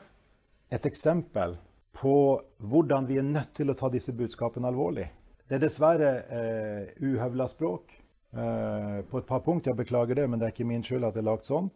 et 0.72 0.86
eksempel 0.88 1.58
på 2.02 2.16
hvordan 2.58 3.08
vi 3.10 3.20
er 3.20 3.28
nødt 3.28 3.52
til 3.58 3.70
å 3.70 3.78
ta 3.78 3.90
disse 3.92 4.14
budskapene 4.16 4.70
alvorlig. 4.72 5.10
Det 5.48 5.58
er 5.58 5.66
dessverre 5.66 6.12
eh, 6.32 6.94
uhøvla 7.04 7.50
språk 7.52 7.92
eh, 7.92 9.02
på 9.04 9.20
et 9.20 9.28
par 9.28 9.44
punkt. 9.44 9.68
Jeg 9.68 9.78
beklager 9.78 10.16
det, 10.16 10.30
men 10.30 10.40
det 10.40 10.48
er 10.48 10.56
ikke 10.56 10.70
min 10.70 10.86
skyld 10.86 11.06
at 11.10 11.18
det 11.18 11.26
er 11.26 11.28
lagd 11.28 11.50
sånn. 11.50 11.68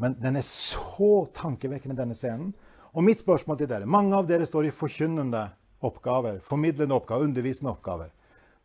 Men 0.00 0.16
den 0.18 0.40
er 0.40 0.46
så 0.46 1.28
tankevekkende, 1.36 1.96
denne 1.96 2.16
scenen. 2.18 2.50
Og 2.94 3.04
mitt 3.06 3.22
spørsmål 3.22 3.58
til 3.60 3.70
dere 3.70 3.86
Mange 3.86 4.16
av 4.16 4.26
dere 4.26 4.46
står 4.48 4.66
i 4.68 4.74
forkynnende 4.74 5.46
oppgaver, 5.80 6.40
formidlende 6.44 6.94
oppgaver, 6.94 7.28
undervisende 7.28 7.70
oppgaver. 7.72 8.10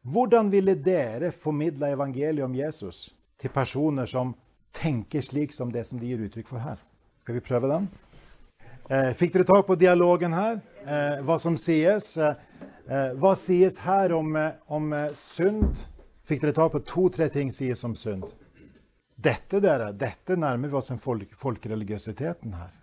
Hvordan 0.05 0.49
ville 0.51 0.75
dere 0.75 1.31
formidle 1.31 1.93
evangeliet 1.95 2.45
om 2.45 2.55
Jesus 2.55 3.07
til 3.41 3.49
personer 3.49 4.05
som 4.05 4.35
tenker 4.75 5.23
slik 5.23 5.53
som 5.53 5.71
det 5.71 5.85
som 5.87 5.99
de 5.99 6.09
gir 6.09 6.25
uttrykk 6.27 6.49
for 6.51 6.61
her? 6.61 6.81
Skal 7.23 7.37
vi 7.37 7.45
prøve 7.45 7.71
den? 7.71 7.87
Eh, 8.89 9.13
fikk 9.17 9.33
dere 9.33 9.47
tak 9.49 9.65
på 9.65 9.79
dialogen 9.79 10.35
her? 10.35 10.59
Eh, 10.85 11.23
hva 11.25 11.39
som 11.41 11.57
sies? 11.57 12.11
Eh, 12.17 13.11
hva 13.17 13.33
sies 13.39 13.79
her 13.81 14.13
om, 14.13 14.35
om 14.67 14.93
synd? 15.17 15.85
Fikk 16.25 16.43
dere 16.43 16.57
tak 16.57 16.75
på 16.75 16.83
to-tre 16.85 17.29
ting 17.33 17.53
sies 17.53 17.81
om 17.87 17.95
synd? 17.97 18.27
Dette 19.15 19.61
dere, 19.63 19.89
dette 19.95 20.35
nærmer 20.37 20.69
vi 20.69 20.77
oss 20.77 20.91
en 20.93 21.01
folk, 21.01 21.31
folkereligiøsiteten 21.39 22.53
her. 22.59 22.73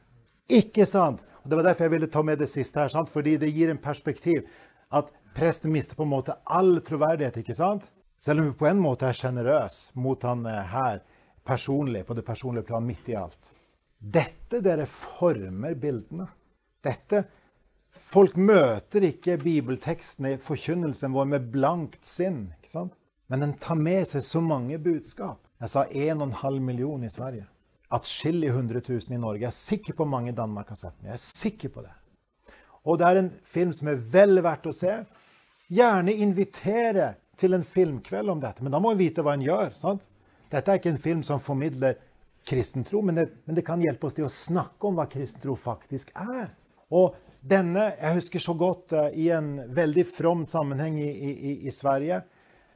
Ikke 0.50 0.86
sant? 0.86 1.22
Og 1.42 1.50
Det 1.50 1.56
var 1.56 1.64
derfor 1.64 1.84
jeg 1.84 1.90
ville 1.90 2.10
ta 2.10 2.22
med 2.22 2.38
det 2.38 2.50
siste 2.50 2.80
her, 2.80 2.88
sant? 2.88 3.10
fordi 3.10 3.36
det 3.36 3.52
gir 3.52 3.70
en 3.70 3.78
perspektiv. 3.78 4.46
At 4.92 5.10
presten 5.34 5.72
mister 5.72 5.96
på 5.96 6.02
en 6.02 6.12
måte 6.12 6.36
all 6.46 6.80
troverdighet, 6.80 7.36
ikke 7.42 7.54
sant? 7.54 7.88
Selv 8.18 8.40
om 8.40 8.46
vi 8.46 8.58
på 8.58 8.68
en 8.68 8.78
måte 8.78 9.08
er 9.08 9.16
sjenerøs 9.16 9.90
mot 9.94 10.22
han 10.22 10.44
her 10.46 11.00
personlig, 11.44 12.06
på 12.06 12.14
det 12.14 12.22
personlige 12.22 12.68
plan, 12.68 12.86
midt 12.86 13.08
i 13.08 13.16
alt. 13.18 13.56
Dette 13.98 14.60
dere 14.62 14.86
former 14.86 15.74
bildene. 15.74 16.28
Dette 16.82 17.24
Folk 18.12 18.36
møter 18.36 19.06
ikke 19.06 19.38
bibelteksten 19.40 20.26
i 20.28 20.38
forkynnelsen 20.40 21.14
vår 21.14 21.28
med 21.30 21.46
blankt 21.52 22.04
sinn. 22.04 22.50
ikke 22.58 22.68
sant? 22.68 22.92
Men 23.32 23.40
den 23.40 23.54
tar 23.60 23.78
med 23.80 24.04
seg 24.08 24.24
så 24.26 24.42
mange 24.44 24.76
budskap. 24.82 25.40
Jeg 25.62 25.72
sa 25.72 25.84
1,5 25.86 26.58
million 26.60 27.04
i 27.04 27.10
Sverige. 27.12 27.46
Atskillig 27.92 28.48
100 28.48 28.80
000 28.88 29.12
i 29.12 29.20
Norge. 29.20 29.42
Jeg 29.44 29.50
er 29.50 29.58
sikker 29.58 29.96
på 29.98 30.06
mange 30.08 30.32
i 30.32 30.36
Danmark 30.36 30.70
har 30.72 30.78
sett 30.80 30.94
den. 31.00 31.10
Jeg 31.10 31.18
er 31.18 31.24
sikker 31.24 31.72
på 31.74 31.84
det. 31.84 31.92
Og 32.88 32.98
det 32.98 33.08
er 33.08 33.20
en 33.20 33.32
film 33.44 33.74
som 33.76 33.90
er 33.92 34.00
vel 34.14 34.40
verdt 34.42 34.70
å 34.70 34.74
se. 34.74 34.94
Gjerne 35.72 36.14
invitere 36.24 37.12
til 37.40 37.56
en 37.56 37.64
filmkveld 37.64 38.32
om 38.32 38.40
dette, 38.42 38.62
men 38.62 38.72
da 38.74 38.80
må 38.82 38.92
en 38.92 39.00
vite 39.00 39.24
hva 39.24 39.36
en 39.36 39.44
gjør. 39.44 39.76
sant? 39.78 40.08
Dette 40.52 40.70
er 40.72 40.80
ikke 40.80 40.92
en 40.92 41.04
film 41.04 41.22
som 41.26 41.40
formidler 41.40 41.98
kristen 42.48 42.84
tro, 42.84 43.02
men 43.02 43.16
det, 43.16 43.28
men 43.44 43.56
det, 43.56 43.64
kan 43.66 43.80
hjelpe 43.80 44.08
oss 44.08 44.16
til 44.18 44.26
å 44.26 44.32
snakke 44.32 44.88
om 44.88 44.98
hva 44.98 45.06
kristen 45.10 45.42
tro 45.42 45.54
faktisk 45.58 46.10
er. 46.18 46.50
Og 46.92 47.14
denne 47.42 47.88
Jeg 47.98 48.18
husker 48.20 48.42
så 48.42 48.54
godt 48.54 48.92
uh, 48.94 49.08
i 49.18 49.28
en 49.34 49.56
veldig 49.74 50.04
from 50.06 50.44
sammenheng 50.46 50.98
i, 51.02 51.08
i, 51.10 51.54
i 51.66 51.72
Sverige. 51.74 52.20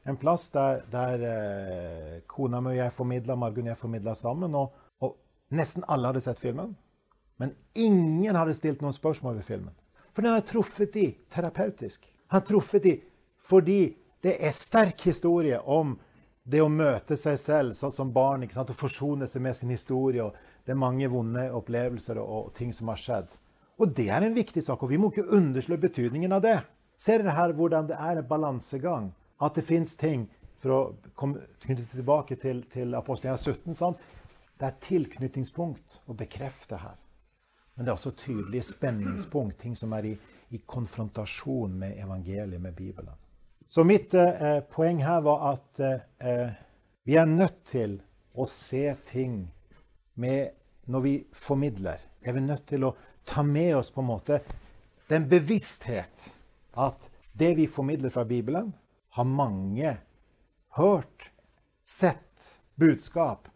En 0.07 0.17
plass 0.19 0.49
der, 0.51 0.81
der 0.91 1.23
uh, 1.23 2.17
kona 2.27 2.59
mi 2.63 2.73
og 2.73 2.81
jeg 2.81 2.95
formidla, 2.95 3.35
Margunn 3.35 3.69
og 3.69 3.73
jeg 3.75 3.79
formidla 3.79 4.15
sammen. 4.15 4.55
Og, 4.55 4.86
nesten 5.49 5.85
alle 5.87 6.11
hadde 6.11 6.23
sett 6.23 6.39
filmen. 6.39 6.75
Men 7.37 7.53
ingen 7.73 8.35
hadde 8.35 8.55
stilt 8.57 8.81
noen 8.81 8.95
spørsmål 8.95 9.37
ved 9.39 9.47
filmen. 9.47 9.75
For 10.11 10.25
den 10.25 10.33
har 10.33 10.45
truffet 10.45 10.93
de 10.93 11.11
terapeutisk. 11.29 12.07
Han 12.27 12.41
har 12.41 12.47
truffet 12.47 12.83
de 12.83 12.97
fordi 13.47 13.95
det 14.25 14.33
er 14.43 14.51
sterk 14.51 15.05
historie 15.07 15.59
om 15.61 15.93
det 16.47 16.61
å 16.63 16.71
møte 16.71 17.17
seg 17.19 17.37
selv 17.39 17.75
sånn 17.77 17.93
som 17.95 18.11
barn 18.15 18.45
ikke 18.45 18.57
sant? 18.57 18.71
og 18.71 18.79
forsone 18.79 19.27
seg 19.27 19.43
med 19.43 19.55
sin 19.55 19.71
historie. 19.71 20.23
og 20.23 20.35
Det 20.65 20.73
er 20.73 20.79
mange 20.79 21.09
vonde 21.11 21.45
opplevelser 21.55 22.19
og, 22.21 22.31
og, 22.37 22.49
ting 22.57 22.73
som 22.75 22.91
har 22.91 22.99
skjedd. 23.01 23.35
Og 23.77 23.93
det 23.93 24.07
er 24.09 24.25
en 24.25 24.35
viktig 24.35 24.63
sak, 24.65 24.81
og 24.81 24.89
vi 24.89 24.97
må 24.97 25.11
ikke 25.11 25.27
underslå 25.37 25.77
betydningen 25.77 26.33
av 26.33 26.43
det. 26.43 26.57
Ser 26.97 27.21
dere 27.21 27.35
her 27.37 27.53
hvordan 27.53 27.91
det 27.91 27.99
er 27.99 28.17
en 28.17 28.27
balansegang? 28.27 29.11
At 29.39 29.55
det 29.55 29.67
fins 29.67 29.95
ting 29.95 30.25
For 30.57 30.73
å 30.73 30.77
komme 31.13 31.43
tilbake 31.61 32.33
til, 32.41 32.63
til 32.73 32.95
Apostelgjerningen 32.97 33.75
17 33.75 33.77
sant? 33.77 33.99
Det 34.57 34.65
er 34.65 34.79
tilknytningspunkt 34.81 35.99
å 36.09 36.15
bekrefte 36.17 36.79
her. 36.81 36.97
Men 37.75 37.85
det 37.85 37.91
er 37.91 37.99
også 37.99 38.15
tydelige 38.17 38.65
spenningspunkt, 38.71 39.59
ting 39.61 39.75
som 39.77 39.93
er 39.93 40.09
i, 40.09 40.13
i 40.49 40.61
konfrontasjon 40.65 41.75
med 41.77 41.99
evangeliet, 42.01 42.61
med 42.61 42.73
Bibelen. 42.73 43.13
Så 43.67 43.83
mitt 43.83 44.13
eh, 44.17 44.63
poeng 44.71 45.03
her 45.05 45.21
var 45.21 45.43
at 45.51 45.81
eh, 45.83 46.55
vi 47.05 47.17
er 47.19 47.27
nødt 47.29 47.59
til 47.67 47.99
å 48.33 48.47
se 48.49 48.95
ting 49.11 49.43
med 50.15 50.53
Når 50.87 51.01
vi 51.03 51.11
formidler, 51.35 51.99
er 52.23 52.31
vi 52.31 52.39
nødt 52.39 52.63
til 52.69 52.85
å 52.87 52.93
ta 53.27 53.41
med 53.43 53.73
oss 53.75 53.89
på 53.91 53.99
en 53.99 54.07
måte 54.07 54.37
den 55.09 55.25
bevissthet 55.27 56.29
at 56.79 57.09
det 57.35 57.49
vi 57.57 57.65
formidler 57.67 58.09
fra 58.09 58.23
Bibelen, 58.23 58.69
har 59.09 59.27
mange 59.27 59.97
hørt, 60.77 61.27
sett 61.83 62.53
budskap 62.79 63.49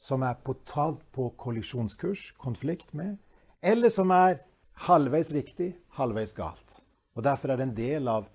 som 0.00 0.24
er 0.24 0.38
totalt 0.46 1.02
på 1.12 1.28
kollisjonskurs, 1.38 2.30
konflikt 2.40 2.94
med, 2.96 3.18
eller 3.62 3.92
som 3.92 4.10
er 4.16 4.40
halvveis 4.86 5.30
riktig, 5.36 5.74
halvveis 5.98 6.32
galt. 6.36 6.80
Og 7.16 7.24
Derfor 7.26 7.52
er 7.52 7.60
det 7.60 7.68
en 7.68 7.76
del 7.76 8.08
av 8.08 8.28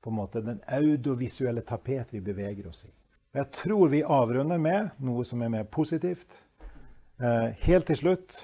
på 0.00 0.10
en 0.10 0.16
måte 0.16 0.40
den 0.42 0.62
audiovisuelle 0.66 1.62
tapet 1.68 2.14
vi 2.14 2.22
beveger 2.24 2.66
oss 2.70 2.86
i. 2.88 2.90
Jeg 3.36 3.52
tror 3.54 3.90
vi 3.92 4.00
avrunder 4.02 4.58
med 4.58 4.96
noe 5.04 5.24
som 5.28 5.42
er 5.44 5.52
mer 5.52 5.68
positivt. 5.70 6.32
Eh, 7.20 7.52
helt 7.66 7.86
til 7.86 8.00
slutt 8.00 8.38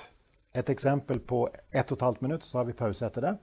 et 0.54 0.70
eksempel 0.70 1.18
på 1.18 1.46
ett 1.72 1.90
og 1.90 1.96
et 1.98 2.06
halvt 2.06 2.22
minutt, 2.22 2.44
så 2.44 2.61
har 2.61 2.68
vi 2.68 2.76
pause 2.76 3.06
etter 3.09 3.24
det. 3.24 3.35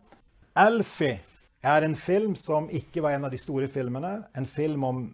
Alfie 0.56 1.20
er 1.64 1.84
en 1.84 1.96
film 1.98 2.38
som 2.40 2.70
ikke 2.72 3.04
var 3.04 3.18
en 3.18 3.28
av 3.28 3.34
de 3.34 3.42
store 3.42 3.68
filmene. 3.68 4.22
En 4.38 4.46
film 4.46 4.84
om 4.88 5.06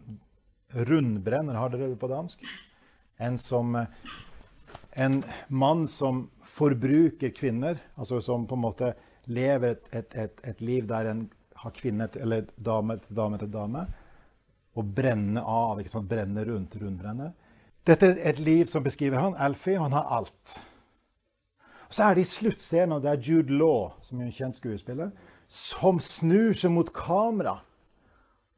rundbrenner, 0.76 1.58
har 1.58 1.72
dere 1.74 1.90
det 1.90 2.00
på 2.00 2.12
dansk? 2.12 2.44
En, 3.20 3.38
som, 3.38 3.76
en 4.92 5.24
mann 5.48 5.88
som 5.92 6.30
forbruker 6.48 7.34
kvinner, 7.36 7.82
altså 8.00 8.22
som 8.24 8.48
på 8.48 8.56
en 8.56 8.64
måte 8.64 8.94
lever 9.30 9.76
et, 9.76 9.90
et, 9.92 10.16
et, 10.16 10.42
et 10.54 10.62
liv 10.64 10.88
der 10.88 11.12
en 11.12 11.26
har 11.60 11.76
kvinne 11.76 12.08
eller 12.16 12.48
dame 12.56 12.98
til 13.04 13.16
dame 13.16 13.40
til 13.42 13.52
dame. 13.52 13.86
Og 14.80 14.96
brenne 14.96 15.44
av. 15.44 15.80
ikke 15.80 15.92
sant? 15.92 16.10
Brenne 16.10 16.46
rundt, 16.48 16.78
rundbrenne. 16.80 17.34
Dette 17.88 18.14
er 18.14 18.20
et 18.32 18.40
liv 18.40 18.70
som 18.72 18.84
beskriver 18.86 19.20
han. 19.20 19.36
Alfie, 19.36 19.80
han 19.80 19.96
har 19.96 20.08
alt. 20.20 20.60
Og 21.90 21.98
så 21.98 22.06
er 22.06 22.16
det 22.16 22.24
i 22.24 22.30
sluttscenen 22.30 23.02
der 23.04 23.18
Jude 23.18 23.56
Law, 23.58 23.96
som 24.06 24.22
er 24.22 24.30
en 24.30 24.36
kjent 24.36 24.60
skuespiller, 24.60 25.10
som 25.50 26.00
snur 26.00 26.54
seg 26.54 26.72
mot 26.72 26.92
kamera 26.94 27.58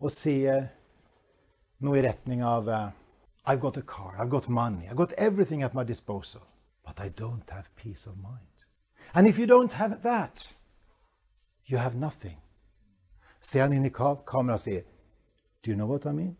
og 0.01 0.11
sier 0.11 0.67
noe 1.81 1.97
i 1.97 2.03
retning 2.03 2.43
av 2.43 2.67
uh, 2.67 2.89
I've 3.45 3.59
got 3.59 3.77
a 3.77 3.81
car, 3.81 4.15
I've 4.19 4.29
got 4.29 4.49
money, 4.49 4.87
I've 4.87 4.95
got 4.95 5.13
everything 5.13 5.63
at 5.63 5.73
my 5.73 5.83
disposal, 5.83 6.41
but 6.85 6.99
I 6.99 7.09
don't 7.09 7.49
have 7.49 7.75
peace 7.75 8.05
of 8.05 8.17
mind. 8.17 8.37
And 9.13 9.27
if 9.27 9.39
you 9.39 9.47
don't 9.47 9.73
have 9.73 10.03
that, 10.03 10.47
you 11.65 11.77
have 11.77 11.95
nothing. 11.95 12.37
Ser 13.41 13.61
han 13.61 13.73
inn 13.73 13.85
i 13.85 13.89
kameraet 13.89 14.53
og 14.53 14.59
sier, 14.59 14.83
Do 15.63 15.71
you 15.71 15.75
know 15.75 15.87
what 15.87 16.05
I 16.05 16.11
mean? 16.11 16.37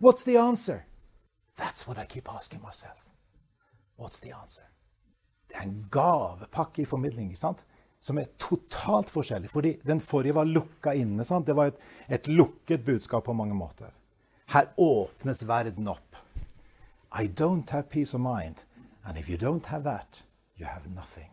What's 0.00 0.24
the 0.24 0.36
answer? 0.36 0.84
That's 1.56 1.86
what 1.86 1.98
I 1.98 2.04
keep 2.04 2.28
asking 2.28 2.62
myself. 2.62 2.98
What's 3.96 4.20
the 4.20 4.32
answer? 4.32 4.62
Det 5.48 5.56
er 5.56 5.62
en 5.62 5.86
gavepakke 5.90 6.82
i 6.82 6.84
formidling 6.84 7.30
ikke 7.30 7.40
sant? 7.40 7.64
som 8.02 8.18
er 8.18 8.32
totalt 8.38 9.10
forskjellig. 9.14 9.50
Fordi 9.50 9.76
den 9.86 10.00
forrige 10.02 10.34
var 10.34 10.48
lukka 10.48 10.94
inne. 10.98 11.24
Sant? 11.24 11.46
Det 11.46 11.54
var 11.56 11.70
et, 11.70 11.78
et 12.10 12.28
lukket 12.28 12.84
budskap 12.84 13.24
på 13.24 13.32
mange 13.32 13.54
måter. 13.54 13.92
Her 14.50 14.72
åpnes 14.76 15.44
verden 15.46 15.88
opp. 15.88 16.11
I 17.14 17.26
don't 17.26 17.70
have 17.70 17.90
peace 17.90 18.14
of 18.14 18.20
mind. 18.20 18.64
And 19.04 19.18
if 19.18 19.28
you 19.28 19.36
don't 19.36 19.66
have 19.66 19.84
that, 19.84 20.22
you 20.56 20.66
have 20.66 20.86
nothing. 20.94 21.28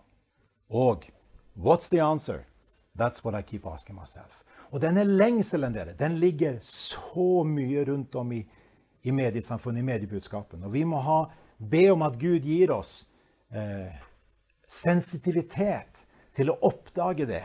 Og 0.69 1.05
what's 1.55 1.89
the 1.89 1.99
answer? 1.99 2.45
That's 2.95 3.23
what 3.23 3.35
I 3.35 3.41
keep 3.41 3.65
asking 3.65 3.95
myself. 3.95 4.43
Og 4.71 4.81
denne 4.81 5.03
lengselen 5.03 5.73
dere, 5.73 5.95
den 5.97 6.19
ligger 6.19 6.59
så 6.61 7.43
mye 7.43 7.85
rundt 7.85 8.15
om 8.15 8.31
i, 8.31 8.43
i 9.01 9.11
mediesamfunnet, 9.11 9.79
i 9.79 9.87
mediebudskapen. 9.87 10.63
Og 10.63 10.73
vi 10.73 10.83
må 10.85 10.99
ha, 11.01 11.23
be 11.57 11.87
om 11.91 12.03
at 12.05 12.19
Gud 12.19 12.45
gir 12.45 12.71
oss 12.75 13.07
eh, 13.49 13.95
sensitivitet 14.67 16.03
til 16.37 16.51
å 16.53 16.59
oppdage 16.69 17.25
det. 17.29 17.43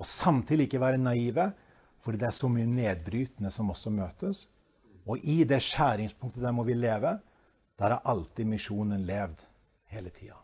Og 0.00 0.08
samtidig 0.08 0.68
ikke 0.68 0.80
være 0.80 1.02
naive, 1.02 1.50
for 2.00 2.16
det 2.16 2.28
er 2.28 2.36
så 2.36 2.48
mye 2.52 2.68
nedbrytende 2.68 3.50
som 3.52 3.70
også 3.74 3.92
møtes. 3.92 4.46
Og 5.06 5.20
i 5.22 5.42
det 5.44 5.60
skjæringspunktet 5.62 6.42
der 6.42 6.54
må 6.54 6.64
vi 6.66 6.76
leve. 6.78 7.18
Der 7.78 7.90
har 7.90 8.00
alltid 8.04 8.46
misjonen 8.46 9.06
levd 9.06 9.42
hele 9.86 10.10
tida. 10.10 10.36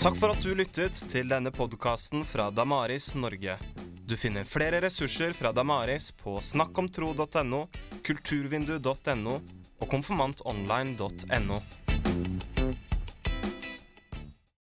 Takk 0.00 0.16
for 0.16 0.32
at 0.32 0.42
du 0.42 0.54
lyttet 0.56 0.96
til 1.10 1.28
denne 1.28 1.52
podkasten 1.52 2.24
fra 2.24 2.48
Damaris 2.50 3.10
Norge. 3.14 3.58
Du 4.06 4.16
finner 4.16 4.48
flere 4.48 4.80
ressurser 4.80 5.34
fra 5.36 5.52
Damaris 5.52 6.12
på 6.16 6.38
snakkomtro.no, 6.40 7.66
kulturvindu.no 8.06 9.40
og 9.80 9.88
konfirmantonline.no. 9.90 11.60